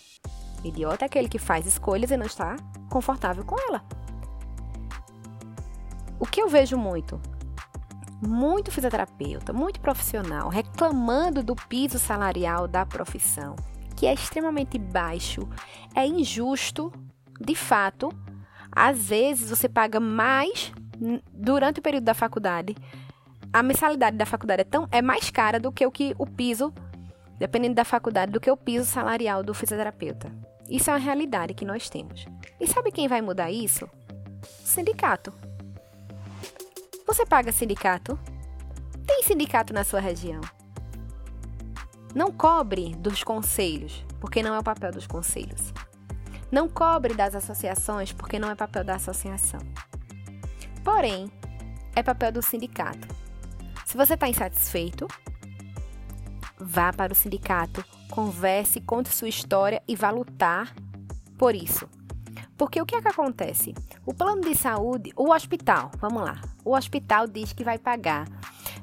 Idiota 0.64 1.06
é 1.06 1.08
aquele 1.08 1.30
que 1.30 1.38
faz 1.38 1.68
escolhas 1.68 2.10
e 2.10 2.18
não 2.18 2.26
está 2.26 2.56
confortável 2.90 3.44
com 3.44 3.56
ela. 3.60 3.84
O 6.20 6.26
que 6.26 6.42
eu 6.42 6.48
vejo 6.48 6.78
muito? 6.78 7.22
Muito 8.26 8.72
fisioterapeuta, 8.72 9.52
muito 9.52 9.80
profissional 9.82 10.48
reclamando 10.48 11.44
do 11.44 11.56
piso 11.56 12.00
salarial 12.00 12.68
da 12.68 12.86
profissão, 12.86 13.56
que 13.96 14.06
é 14.06 14.14
extremamente 14.14 14.78
baixo, 14.78 15.48
é 15.96 16.06
injusto, 16.06 16.92
de 17.40 17.56
fato. 17.56 18.12
Às 18.72 19.08
vezes 19.08 19.50
você 19.50 19.70
paga 19.70 20.00
mais 20.00 20.72
durante 21.34 21.80
o 21.80 21.84
período 21.84 22.04
da 22.04 22.14
faculdade. 22.14 22.76
A 23.54 23.64
mensalidade 23.64 24.18
da 24.18 24.26
faculdade 24.26 24.62
é, 24.62 24.66
tão, 24.66 24.88
é 24.92 25.02
mais 25.02 25.30
cara 25.30 25.60
do 25.60 25.72
que 25.72 25.86
o 25.86 25.92
que 25.92 26.14
o 26.18 26.28
piso, 26.28 26.74
dependendo 27.40 27.76
da 27.76 27.86
faculdade, 27.86 28.32
do 28.32 28.40
que 28.40 28.52
o 28.52 28.58
piso 28.58 28.86
salarial 28.86 29.44
do 29.44 29.54
fisioterapeuta. 29.54 30.32
Isso 30.70 30.90
é 30.90 30.94
uma 30.94 31.00
realidade 31.00 31.54
que 31.54 31.64
nós 31.64 31.90
temos. 31.90 32.26
E 32.60 32.68
sabe 32.68 32.92
quem 32.92 33.08
vai 33.08 33.22
mudar 33.22 33.52
isso? 33.52 33.86
O 33.86 34.68
sindicato. 34.68 35.32
Você 37.08 37.26
paga 37.26 37.52
sindicato? 37.52 38.20
Tem 39.06 39.24
sindicato 39.24 39.72
na 39.74 39.84
sua 39.84 40.00
região? 40.00 40.42
Não 42.16 42.32
cobre 42.32 42.96
dos 42.96 43.26
conselhos, 43.26 44.06
porque 44.22 44.42
não 44.42 44.56
é 44.56 44.60
o 44.60 44.64
papel 44.64 44.90
dos 44.90 45.06
conselhos. 45.06 45.74
Não 46.50 46.70
cobre 46.70 47.14
das 47.14 47.36
associações, 47.36 48.14
porque 48.14 48.40
não 48.40 48.50
é 48.50 48.56
papel 48.56 48.86
da 48.86 48.96
associação. 48.96 49.60
Porém, 50.82 51.30
é 51.94 52.02
papel 52.02 52.32
do 52.32 52.42
sindicato. 52.42 53.06
Se 53.86 53.98
você 53.98 54.14
está 54.14 54.30
insatisfeito, 54.30 55.10
vá 56.58 56.94
para 56.94 57.12
o 57.12 57.16
sindicato, 57.16 57.84
converse, 58.10 58.80
conte 58.80 59.10
sua 59.10 59.28
história 59.28 59.84
e 59.86 59.94
vá 59.94 60.10
lutar 60.10 60.74
por 61.38 61.54
isso. 61.54 61.86
Porque 62.58 62.82
o 62.82 62.86
que 62.86 62.96
é 62.96 63.02
que 63.02 63.10
acontece? 63.10 63.76
O 64.06 64.14
plano 64.14 64.40
de 64.40 64.56
saúde, 64.56 65.12
o 65.18 65.34
hospital, 65.34 65.92
vamos 66.00 66.24
lá, 66.24 66.40
o 66.64 66.78
hospital 66.78 67.28
diz 67.28 67.52
que 67.52 67.66
vai 67.66 67.78
pagar 67.78 68.26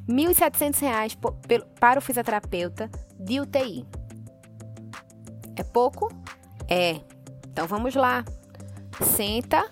R$ 0.08 0.14
1.700 0.14 1.16
para 1.78 1.98
o 1.98 2.02
fisioterapeuta 2.02 2.90
de 3.18 3.40
UTI. 3.40 3.86
É 5.56 5.62
pouco? 5.62 6.12
É. 6.68 7.00
Então 7.50 7.66
vamos 7.66 7.94
lá. 7.94 8.24
Senta, 9.00 9.70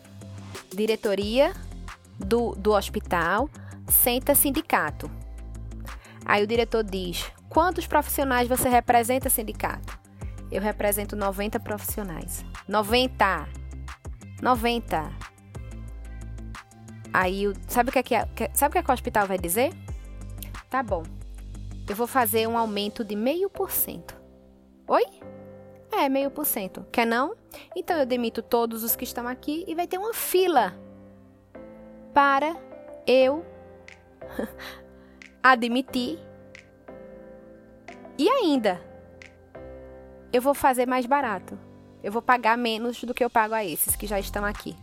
diretoria 0.74 1.52
do, 2.18 2.54
do 2.54 2.72
hospital, 2.72 3.48
senta 3.88 4.34
sindicato. 4.34 5.10
Aí 6.24 6.42
o 6.42 6.46
diretor 6.46 6.84
diz: 6.84 7.30
Quantos 7.48 7.86
profissionais 7.86 8.48
você 8.48 8.68
representa, 8.68 9.28
sindicato? 9.28 9.98
Eu 10.50 10.60
represento 10.60 11.16
90 11.16 11.58
profissionais. 11.60 12.44
90! 12.68 13.48
90! 14.42 15.10
Aí, 17.12 17.52
sabe 17.66 17.90
o 17.90 17.92
que, 17.92 17.98
é 17.98 18.02
que, 18.02 18.50
sabe 18.54 18.70
o 18.70 18.72
que, 18.72 18.78
é 18.78 18.82
que 18.82 18.90
o 18.90 18.94
hospital 18.94 19.26
vai 19.26 19.38
dizer? 19.38 19.72
Tá 20.70 20.84
bom, 20.84 21.02
eu 21.88 21.96
vou 21.96 22.06
fazer 22.06 22.46
um 22.46 22.56
aumento 22.56 23.02
de 23.02 23.16
meio 23.16 23.50
por 23.50 23.72
cento. 23.72 24.14
Oi? 24.86 25.04
É, 25.90 26.08
meio 26.08 26.30
por 26.30 26.46
cento. 26.46 26.86
Quer 26.92 27.04
não? 27.04 27.34
Então 27.74 27.98
eu 27.98 28.06
demito 28.06 28.40
todos 28.40 28.84
os 28.84 28.94
que 28.94 29.02
estão 29.02 29.26
aqui 29.26 29.64
e 29.66 29.74
vai 29.74 29.88
ter 29.88 29.98
uma 29.98 30.14
fila 30.14 30.72
para 32.14 32.54
eu 33.04 33.44
admitir 35.42 36.20
e 38.16 38.28
ainda 38.28 38.80
eu 40.32 40.40
vou 40.40 40.54
fazer 40.54 40.86
mais 40.86 41.04
barato. 41.04 41.58
Eu 42.00 42.12
vou 42.12 42.22
pagar 42.22 42.56
menos 42.56 43.02
do 43.02 43.12
que 43.12 43.24
eu 43.24 43.28
pago 43.28 43.54
a 43.54 43.64
esses 43.64 43.96
que 43.96 44.06
já 44.06 44.20
estão 44.20 44.44
aqui. 44.44 44.76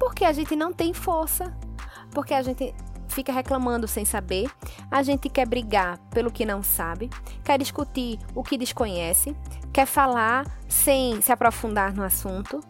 Porque 0.00 0.24
a 0.24 0.32
gente 0.32 0.56
não 0.56 0.72
tem 0.72 0.92
força. 0.92 1.56
Porque 2.10 2.34
a 2.34 2.42
gente 2.42 2.74
fica 3.14 3.32
reclamando 3.32 3.86
sem 3.86 4.04
saber, 4.04 4.50
a 4.90 5.02
gente 5.02 5.28
quer 5.28 5.46
brigar 5.46 5.98
pelo 6.10 6.32
que 6.32 6.44
não 6.44 6.62
sabe, 6.62 7.08
quer 7.44 7.58
discutir 7.58 8.18
o 8.34 8.42
que 8.42 8.58
desconhece, 8.58 9.34
quer 9.72 9.86
falar 9.86 10.44
sem 10.68 11.22
se 11.22 11.32
aprofundar 11.32 11.94
no 11.94 12.02
assunto. 12.02 12.60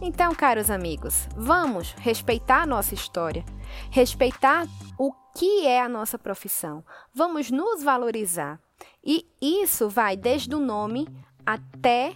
Então, 0.00 0.34
caros 0.34 0.70
amigos, 0.70 1.28
vamos 1.36 1.92
respeitar 1.98 2.62
a 2.62 2.66
nossa 2.66 2.94
história, 2.94 3.44
respeitar 3.90 4.66
o 4.98 5.12
que 5.34 5.66
é 5.66 5.80
a 5.80 5.88
nossa 5.88 6.18
profissão, 6.18 6.84
vamos 7.12 7.50
nos 7.50 7.82
valorizar. 7.82 8.60
E 9.04 9.26
isso 9.40 9.88
vai 9.88 10.16
desde 10.16 10.54
o 10.54 10.60
nome 10.60 11.08
até 11.44 12.14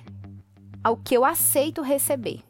ao 0.84 0.96
que 0.96 1.16
eu 1.16 1.24
aceito 1.24 1.82
receber. 1.82 2.42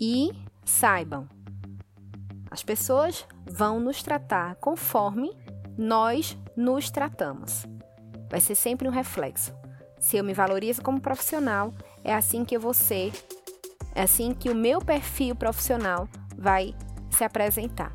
E 0.00 0.30
saibam, 0.64 1.28
as 2.54 2.62
pessoas 2.62 3.26
vão 3.44 3.80
nos 3.80 4.00
tratar 4.00 4.54
conforme 4.56 5.36
nós 5.76 6.38
nos 6.56 6.88
tratamos. 6.88 7.66
Vai 8.30 8.40
ser 8.40 8.54
sempre 8.54 8.86
um 8.86 8.92
reflexo. 8.92 9.52
Se 9.98 10.16
eu 10.16 10.22
me 10.22 10.32
valorizo 10.32 10.80
como 10.80 11.00
profissional, 11.00 11.74
é 12.04 12.14
assim 12.14 12.44
que 12.44 12.56
eu 12.56 12.60
vou 12.60 12.72
ser, 12.72 13.12
é 13.92 14.02
assim 14.02 14.32
que 14.32 14.50
o 14.50 14.54
meu 14.54 14.80
perfil 14.80 15.34
profissional 15.34 16.08
vai 16.38 16.76
se 17.10 17.24
apresentar. 17.24 17.92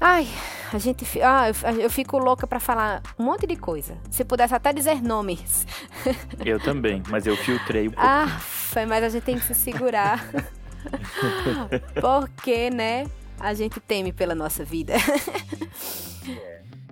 Ai, 0.00 0.26
a 0.72 0.78
gente, 0.78 1.04
ah, 1.20 1.48
eu 1.78 1.90
fico 1.90 2.16
louca 2.16 2.46
para 2.46 2.58
falar 2.58 3.02
um 3.18 3.24
monte 3.24 3.46
de 3.46 3.56
coisa. 3.56 3.98
Se 4.10 4.24
pudesse 4.24 4.54
até 4.54 4.72
dizer 4.72 5.02
nomes. 5.02 5.66
Eu 6.42 6.58
também, 6.58 7.02
mas 7.10 7.26
eu 7.26 7.36
filtrei 7.36 7.88
um 7.88 7.92
pouco. 7.92 8.04
Ah, 8.04 8.40
mas 8.88 9.04
a 9.04 9.08
gente 9.10 9.22
tem 9.22 9.38
que 9.38 9.44
se 9.44 9.54
segurar. 9.54 10.24
Porque, 12.00 12.70
né? 12.70 13.06
A 13.38 13.54
gente 13.54 13.80
teme 13.80 14.12
pela 14.12 14.34
nossa 14.34 14.64
vida. 14.64 14.94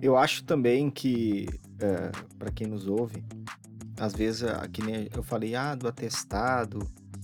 eu 0.01 0.17
acho 0.17 0.43
também 0.43 0.89
que, 0.89 1.47
é, 1.79 2.11
para 2.37 2.51
quem 2.51 2.67
nos 2.67 2.87
ouve, 2.87 3.23
às 3.99 4.13
vezes, 4.13 4.43
aqui 4.43 4.83
nem 4.83 5.07
eu 5.15 5.23
falei, 5.23 5.55
ah, 5.55 5.75
do 5.75 5.87
atestado, 5.87 6.79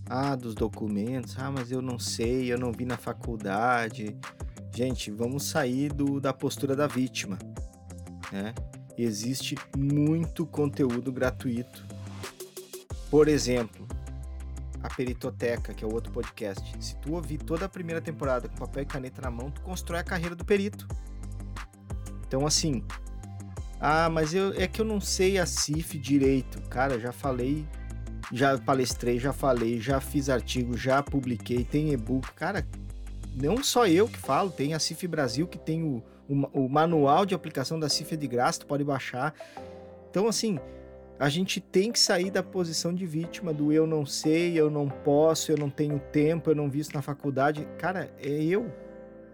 ah, 0.10 0.36
dos 0.36 0.56
documentos, 0.56 1.36
ah, 1.40 1.52
mas 1.52 1.72
eu 1.72 1.82
não 1.82 1.98
sei, 1.98 2.54
eu 2.54 2.58
não 2.58 2.72
vi 2.72 2.86
na 2.86 2.98
faculdade. 2.98 4.16
Gente, 4.74 5.10
vamos 5.12 5.44
sair 5.44 5.92
do, 5.92 6.22
da 6.22 6.32
postura 6.32 6.76
da 6.76 6.88
vítima, 6.88 7.38
né? 8.32 8.54
Existe 8.98 9.56
muito 9.76 10.46
conteúdo 10.46 11.12
gratuito. 11.12 11.86
Por 13.10 13.28
exemplo, 13.28 13.88
a 14.88 14.96
Peritoteca, 14.96 15.74
que 15.74 15.84
é 15.84 15.88
o 15.88 15.94
outro 15.94 16.12
podcast. 16.12 16.74
Se 16.84 16.96
tu 16.98 17.14
ouvir 17.14 17.38
toda 17.38 17.66
a 17.66 17.70
primeira 17.70 18.02
temporada 18.02 18.48
com 18.48 18.56
papel 18.56 18.84
e 18.84 18.86
caneta 18.86 19.22
na 19.22 19.30
mão, 19.30 19.52
tu 19.52 19.62
constrói 19.62 20.00
a 20.00 20.04
carreira 20.04 20.36
do 20.36 20.44
perito. 20.44 20.88
Então, 22.26 22.46
assim, 22.46 22.84
ah, 23.80 24.10
mas 24.10 24.34
eu, 24.34 24.54
é 24.54 24.68
que 24.68 24.82
eu 24.82 24.86
não 24.86 25.00
sei 25.00 25.38
a 25.38 25.46
CIF 25.46 25.98
direito. 25.98 26.62
Cara, 26.70 27.00
já 27.00 27.12
falei, 27.12 27.66
já 28.32 28.58
palestrei, 28.58 29.20
já 29.20 29.32
falei, 29.32 29.80
já 29.80 30.00
fiz 30.00 30.30
artigo, 30.30 30.76
já 30.78 31.04
publiquei, 31.04 31.64
tem 31.64 31.92
e-book. 31.92 32.32
Cara, 32.34 32.66
não 33.36 33.64
só 33.64 33.86
eu 33.88 34.08
que 34.08 34.18
falo, 34.18 34.50
tem 34.50 34.74
a 34.74 34.80
CIF 34.80 35.08
Brasil 35.08 35.48
que 35.48 35.58
tem 35.58 35.84
o, 35.84 36.04
o, 36.28 36.66
o 36.66 36.70
manual 36.70 37.26
de 37.26 37.36
aplicação 37.36 37.80
da 37.80 37.90
CIF 37.90 38.18
de 38.18 38.28
graça, 38.28 38.62
tu 38.62 38.66
pode 38.66 38.84
baixar. 38.84 39.34
Então, 40.10 40.28
assim, 40.28 40.60
a 41.20 41.30
gente 41.30 41.60
tem 41.60 41.92
que 41.92 42.00
sair 42.00 42.30
da 42.30 42.44
posição 42.44 42.94
de 42.94 43.06
vítima 43.06 43.52
do 43.52 43.72
eu 43.72 43.88
não 43.88 44.06
sei, 44.06 44.60
eu 44.60 44.70
não 44.70 44.88
posso, 44.88 45.52
eu 45.52 45.58
não 45.58 45.70
tenho 45.70 46.00
tempo, 46.00 46.50
eu 46.52 46.56
não 46.56 46.70
vi 46.70 46.80
isso 46.80 46.94
na 46.94 47.02
faculdade. 47.02 47.68
Cara, 47.78 48.12
é 48.20 48.30
eu. 48.30 48.72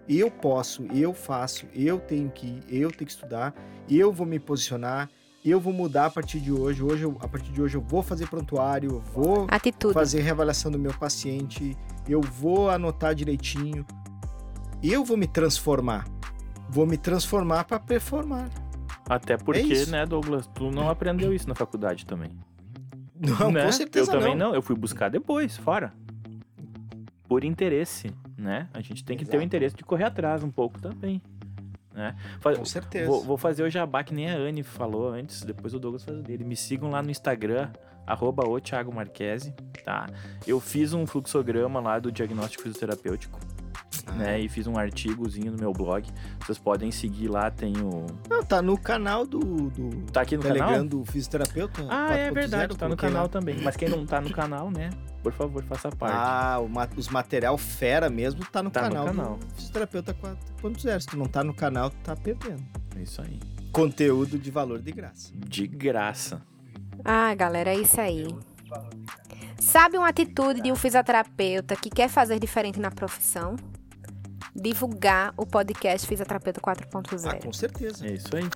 Eu 0.07 0.29
posso, 0.29 0.83
eu 0.93 1.13
faço, 1.13 1.65
eu 1.73 1.99
tenho 1.99 2.29
que 2.29 2.45
ir, 2.45 2.63
eu 2.69 2.91
tenho 2.91 3.05
que 3.05 3.11
estudar, 3.11 3.53
eu 3.89 4.11
vou 4.11 4.25
me 4.25 4.37
posicionar, 4.37 5.09
eu 5.45 5.61
vou 5.61 5.71
mudar 5.71 6.07
a 6.07 6.09
partir 6.09 6.39
de 6.39 6.51
hoje. 6.51 6.83
Hoje, 6.83 7.03
eu, 7.03 7.17
a 7.21 7.27
partir 7.27 7.51
de 7.51 7.61
hoje, 7.61 7.75
eu 7.75 7.81
vou 7.81 8.01
fazer 8.01 8.27
prontuário, 8.27 8.91
eu 8.91 8.99
vou 8.99 9.47
Atitude. 9.49 9.93
fazer 9.93 10.21
reavaliação 10.21 10.71
do 10.71 10.79
meu 10.79 10.93
paciente, 10.93 11.77
eu 12.07 12.21
vou 12.21 12.69
anotar 12.69 13.15
direitinho. 13.15 13.85
Eu 14.81 15.05
vou 15.05 15.15
me 15.15 15.27
transformar. 15.27 16.05
Vou 16.69 16.85
me 16.85 16.97
transformar 16.97 17.63
para 17.63 17.79
performar. 17.79 18.49
Até 19.07 19.37
porque, 19.37 19.73
é 19.73 19.85
né, 19.87 20.05
Douglas, 20.05 20.47
tu 20.47 20.71
não 20.71 20.89
aprendeu 20.89 21.33
isso 21.33 21.47
na 21.47 21.55
faculdade 21.55 22.05
também. 22.05 22.31
Não, 23.19 23.51
né? 23.51 23.65
com 23.65 23.71
certeza 23.71 24.11
Eu 24.11 24.19
também 24.19 24.35
não. 24.35 24.49
não. 24.49 24.55
Eu 24.55 24.61
fui 24.61 24.75
buscar 24.75 25.09
depois, 25.09 25.57
fora. 25.57 25.93
Por 27.27 27.43
interesse, 27.43 28.11
né? 28.37 28.67
A 28.73 28.81
gente 28.81 29.03
tem 29.03 29.17
que 29.17 29.23
Exato. 29.23 29.37
ter 29.37 29.41
o 29.41 29.45
interesse 29.45 29.75
de 29.75 29.83
correr 29.83 30.05
atrás 30.05 30.43
um 30.43 30.51
pouco 30.51 30.79
também. 30.79 31.21
Né? 31.93 32.15
Com 32.41 32.65
certeza. 32.65 33.07
Vou, 33.07 33.23
vou, 33.23 33.37
fazer 33.37 33.63
o 33.63 33.69
jabá 33.69 34.03
que 34.03 34.13
nem 34.13 34.29
a 34.29 34.35
Anne 34.35 34.63
falou 34.63 35.09
antes, 35.09 35.43
depois 35.43 35.73
o 35.73 35.79
Douglas 35.79 36.03
faz 36.03 36.17
o 36.17 36.21
dele. 36.21 36.43
Me 36.43 36.55
sigam 36.55 36.89
lá 36.89 37.01
no 37.01 37.11
Instagram, 37.11 37.69
arroba 38.05 38.47
o 38.47 38.59
Thiago 38.59 38.93
Marquese, 38.93 39.53
tá? 39.85 40.07
Eu 40.45 40.59
fiz 40.59 40.93
um 40.93 41.05
fluxograma 41.05 41.79
lá 41.79 41.99
do 41.99 42.11
diagnóstico 42.11 42.63
fisioterapêutico 42.63 43.39
né? 44.13 44.39
E 44.39 44.49
fiz 44.49 44.67
um 44.67 44.77
artigozinho 44.77 45.51
no 45.51 45.57
meu 45.57 45.71
blog. 45.71 46.07
Vocês 46.39 46.57
podem 46.57 46.91
seguir 46.91 47.27
lá, 47.27 47.49
tem 47.51 47.73
o. 47.77 48.05
Não, 48.29 48.43
tá 48.43 48.61
no 48.61 48.77
canal 48.77 49.25
do. 49.25 49.39
do 49.39 50.11
tá 50.11 50.21
aqui 50.21 50.35
no 50.37 50.43
Telegram 50.43 50.67
canal? 50.69 50.85
do 50.85 51.05
fisioterapeuta. 51.05 51.85
Ah, 51.89 52.15
é 52.15 52.31
verdade, 52.31 52.75
tá 52.77 52.87
no 52.87 52.97
canal 52.97 53.23
lá. 53.23 53.29
também. 53.29 53.61
Mas 53.61 53.75
quem 53.75 53.89
não 53.89 54.05
tá 54.05 54.21
no 54.21 54.31
canal, 54.31 54.71
né? 54.71 54.89
Por 55.21 55.31
favor, 55.31 55.63
faça 55.63 55.89
parte. 55.89 56.15
Ah, 56.17 56.59
o, 56.59 56.69
os 56.99 57.07
material 57.07 57.57
fera 57.57 58.09
mesmo 58.09 58.45
tá 58.45 58.61
no 58.61 58.69
tá 58.69 58.81
canal, 58.81 59.05
no 59.07 59.15
canal. 59.15 59.37
do 59.37 59.55
Fisioterapeuta 59.55 60.13
4.0. 60.13 60.99
Se 60.99 61.07
tu 61.07 61.17
não 61.17 61.27
tá 61.27 61.43
no 61.43 61.53
canal, 61.53 61.89
tu 61.89 61.97
tá 62.03 62.15
perdendo. 62.15 62.63
É 62.97 63.01
isso 63.01 63.21
aí. 63.21 63.39
Conteúdo 63.71 64.37
de 64.37 64.51
valor 64.51 64.81
de 64.81 64.91
graça. 64.91 65.31
De 65.33 65.65
graça. 65.65 66.41
Ah, 67.03 67.33
galera, 67.33 67.71
é 67.71 67.79
isso 67.79 67.99
aí. 67.99 68.27
Sabe 69.59 69.97
uma 69.97 70.09
atitude 70.09 70.61
de 70.61 70.71
um 70.71 70.75
fisioterapeuta 70.75 71.75
que 71.75 71.89
quer 71.89 72.09
fazer 72.09 72.37
diferente 72.39 72.79
na 72.79 72.91
profissão? 72.91 73.55
Divulgar 74.55 75.33
o 75.35 75.45
podcast 75.45 76.07
Fisioterapeuta 76.07 76.61
4.0. 76.61 77.27
Ah, 77.27 77.45
com 77.45 77.53
certeza. 77.53 78.05
É 78.05 78.13
isso 78.13 78.35
aí. 78.35 78.47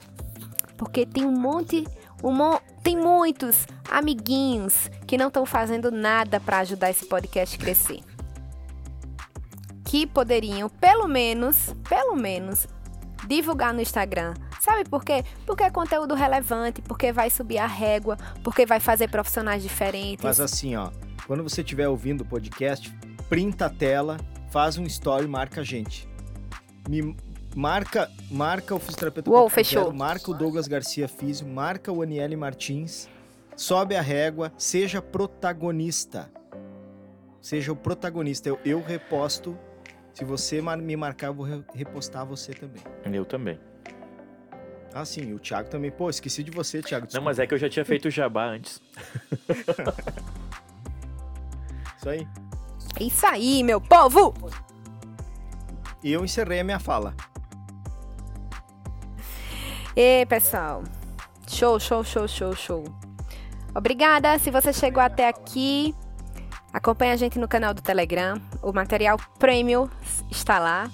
Porque 0.78 1.06
tem 1.06 1.26
um 1.26 1.32
monte, 1.32 1.86
um 2.24 2.32
mo 2.32 2.60
tem 2.84 2.96
muitos 2.96 3.66
amiguinhos 3.90 4.90
que 5.06 5.18
não 5.18 5.28
estão 5.28 5.46
fazendo 5.46 5.92
nada 5.92 6.40
para 6.40 6.60
ajudar 6.60 6.90
esse 6.90 7.06
podcast 7.06 7.56
a 7.56 7.60
crescer. 7.60 8.00
Que 9.84 10.06
poderiam, 10.06 10.70
pelo 10.70 11.08
menos, 11.08 11.76
pelo 11.90 12.16
menos, 12.16 12.68
divulgar 13.28 13.74
no 13.74 13.82
Instagram. 13.82 14.34
Sabe 14.60 14.88
por 14.88 15.04
quê? 15.04 15.24
Porque 15.46 15.64
é 15.64 15.70
conteúdo 15.70 16.14
relevante, 16.14 16.82
porque 16.82 17.12
vai 17.12 17.30
subir 17.30 17.58
a 17.58 17.68
régua, 17.68 18.18
porque 18.44 18.66
vai 18.66 18.80
fazer 18.80 19.10
profissionais 19.10 19.64
diferentes. 19.64 20.24
Mas 20.24 20.40
assim, 20.40 20.76
ó, 20.76 20.92
quando 21.26 21.44
você 21.44 21.62
estiver 21.62 21.88
ouvindo 21.88 22.22
o 22.22 22.26
podcast, 22.26 22.94
printa 23.30 23.66
a 23.66 23.70
tela, 23.70 24.18
faz 24.58 24.76
um 24.76 24.86
story, 24.86 25.28
marca 25.28 25.62
a 25.62 25.64
gente. 25.64 26.10
Me 26.90 27.16
marca, 27.56 28.10
marca 28.32 28.74
o 28.74 28.80
fisioterapeuta. 28.80 29.30
Uou, 29.30 29.48
fechou. 29.52 29.94
Marca 29.94 30.32
o 30.32 30.34
Douglas 30.34 30.68
Garcia 30.68 31.08
Físio, 31.08 31.48
marca 31.48 31.92
o 31.92 32.02
Aniele 32.02 32.36
Martins, 32.36 33.08
sobe 33.56 33.96
a 33.96 34.02
régua, 34.02 34.52
seja 34.58 35.00
protagonista. 35.00 36.32
Seja 37.40 37.72
o 37.72 37.76
protagonista. 37.76 38.50
Eu, 38.50 38.60
eu 38.66 38.82
reposto. 38.82 39.56
Se 40.16 40.26
você 40.26 40.60
me 40.60 40.98
marcar, 40.98 41.28
eu 41.28 41.36
vou 41.36 41.46
repostar 41.76 42.26
você 42.26 42.52
também. 42.52 42.82
Eu 43.14 43.26
também. 43.26 43.60
Ah, 44.92 45.06
sim, 45.06 45.34
o 45.34 45.40
Thiago 45.40 45.70
também. 45.70 45.92
Pô, 45.92 46.10
esqueci 46.10 46.42
de 46.42 46.50
você, 46.50 46.82
Thiago. 46.82 47.06
Desculpa. 47.06 47.22
Não, 47.22 47.26
mas 47.26 47.38
é 47.38 47.46
que 47.46 47.54
eu 47.54 47.60
já 47.60 47.70
tinha 47.70 47.86
feito 47.86 48.08
o 48.08 48.12
jabá 48.12 48.48
antes. 48.48 48.82
Isso 51.96 52.10
aí. 52.10 52.28
É 53.00 53.04
isso 53.04 53.28
aí, 53.28 53.62
meu 53.62 53.80
povo! 53.80 54.34
E 56.04 56.12
eu 56.12 56.26
encerrei 56.26 56.62
a 56.62 56.64
minha 56.64 56.80
fala. 56.80 57.14
E 59.96 60.26
pessoal, 60.26 60.84
show, 61.48 61.80
show, 61.80 62.04
show, 62.04 62.28
show, 62.28 62.56
show. 62.56 62.84
Obrigada 63.76 64.40
se 64.40 64.50
você 64.50 64.74
chegou 64.74 65.02
até 65.02 65.28
aqui. 65.28 65.94
Acompanhe 66.74 67.12
a 67.12 67.16
gente 67.16 67.38
no 67.38 67.48
canal 67.48 67.72
do 67.72 67.84
Telegram. 67.84 68.42
O 68.64 68.74
material 68.74 69.20
premium 69.38 69.88
está 70.32 70.58
lá. 70.58 70.90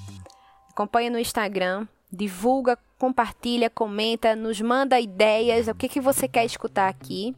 Acompanhe 0.72 1.10
no 1.10 1.18
Instagram. 1.18 1.88
Divulga, 2.12 2.78
compartilha, 2.98 3.70
comenta, 3.70 4.36
nos 4.36 4.60
manda 4.60 5.00
ideias, 5.00 5.70
o 5.70 5.74
que, 5.74 5.88
que 5.88 6.02
você 6.02 6.28
quer 6.28 6.44
escutar 6.44 6.90
aqui. 6.90 7.34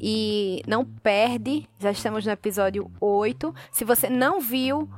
E 0.00 0.62
não 0.66 0.84
perde, 0.84 1.68
já 1.78 1.90
estamos 1.90 2.24
no 2.24 2.32
episódio 2.32 2.90
8. 3.00 3.54
Se 3.70 3.84
você 3.84 4.08
não 4.08 4.40
viu 4.40 4.88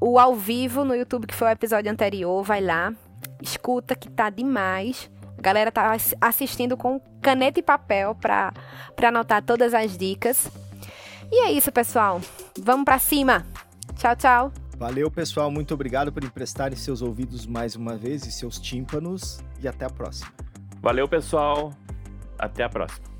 o 0.00 0.18
ao 0.18 0.34
vivo 0.34 0.84
no 0.84 0.94
YouTube, 0.94 1.26
que 1.26 1.34
foi 1.34 1.48
o 1.48 1.52
episódio 1.52 1.90
anterior, 1.90 2.42
vai 2.42 2.60
lá, 2.60 2.92
escuta 3.40 3.94
que 3.94 4.10
tá 4.10 4.30
demais. 4.30 5.10
A 5.38 5.42
galera 5.42 5.72
tá 5.72 5.96
assistindo 6.20 6.76
com 6.76 7.00
caneta 7.20 7.58
e 7.58 7.62
papel 7.62 8.14
para 8.14 8.52
anotar 9.02 9.42
todas 9.42 9.74
as 9.74 9.96
dicas. 9.96 10.48
E 11.30 11.46
é 11.46 11.50
isso, 11.50 11.72
pessoal. 11.72 12.20
Vamos 12.60 12.84
para 12.84 12.98
cima. 12.98 13.46
Tchau, 13.96 14.14
tchau. 14.16 14.52
Valeu, 14.76 15.10
pessoal. 15.10 15.50
Muito 15.50 15.72
obrigado 15.72 16.12
por 16.12 16.24
emprestarem 16.24 16.76
seus 16.76 17.02
ouvidos 17.02 17.46
mais 17.46 17.76
uma 17.76 17.96
vez 17.96 18.26
e 18.26 18.32
seus 18.32 18.58
tímpanos. 18.58 19.40
E 19.62 19.68
até 19.68 19.84
a 19.84 19.90
próxima. 19.90 20.30
Valeu, 20.80 21.08
pessoal. 21.08 21.72
Até 22.38 22.64
a 22.64 22.68
próxima. 22.68 23.11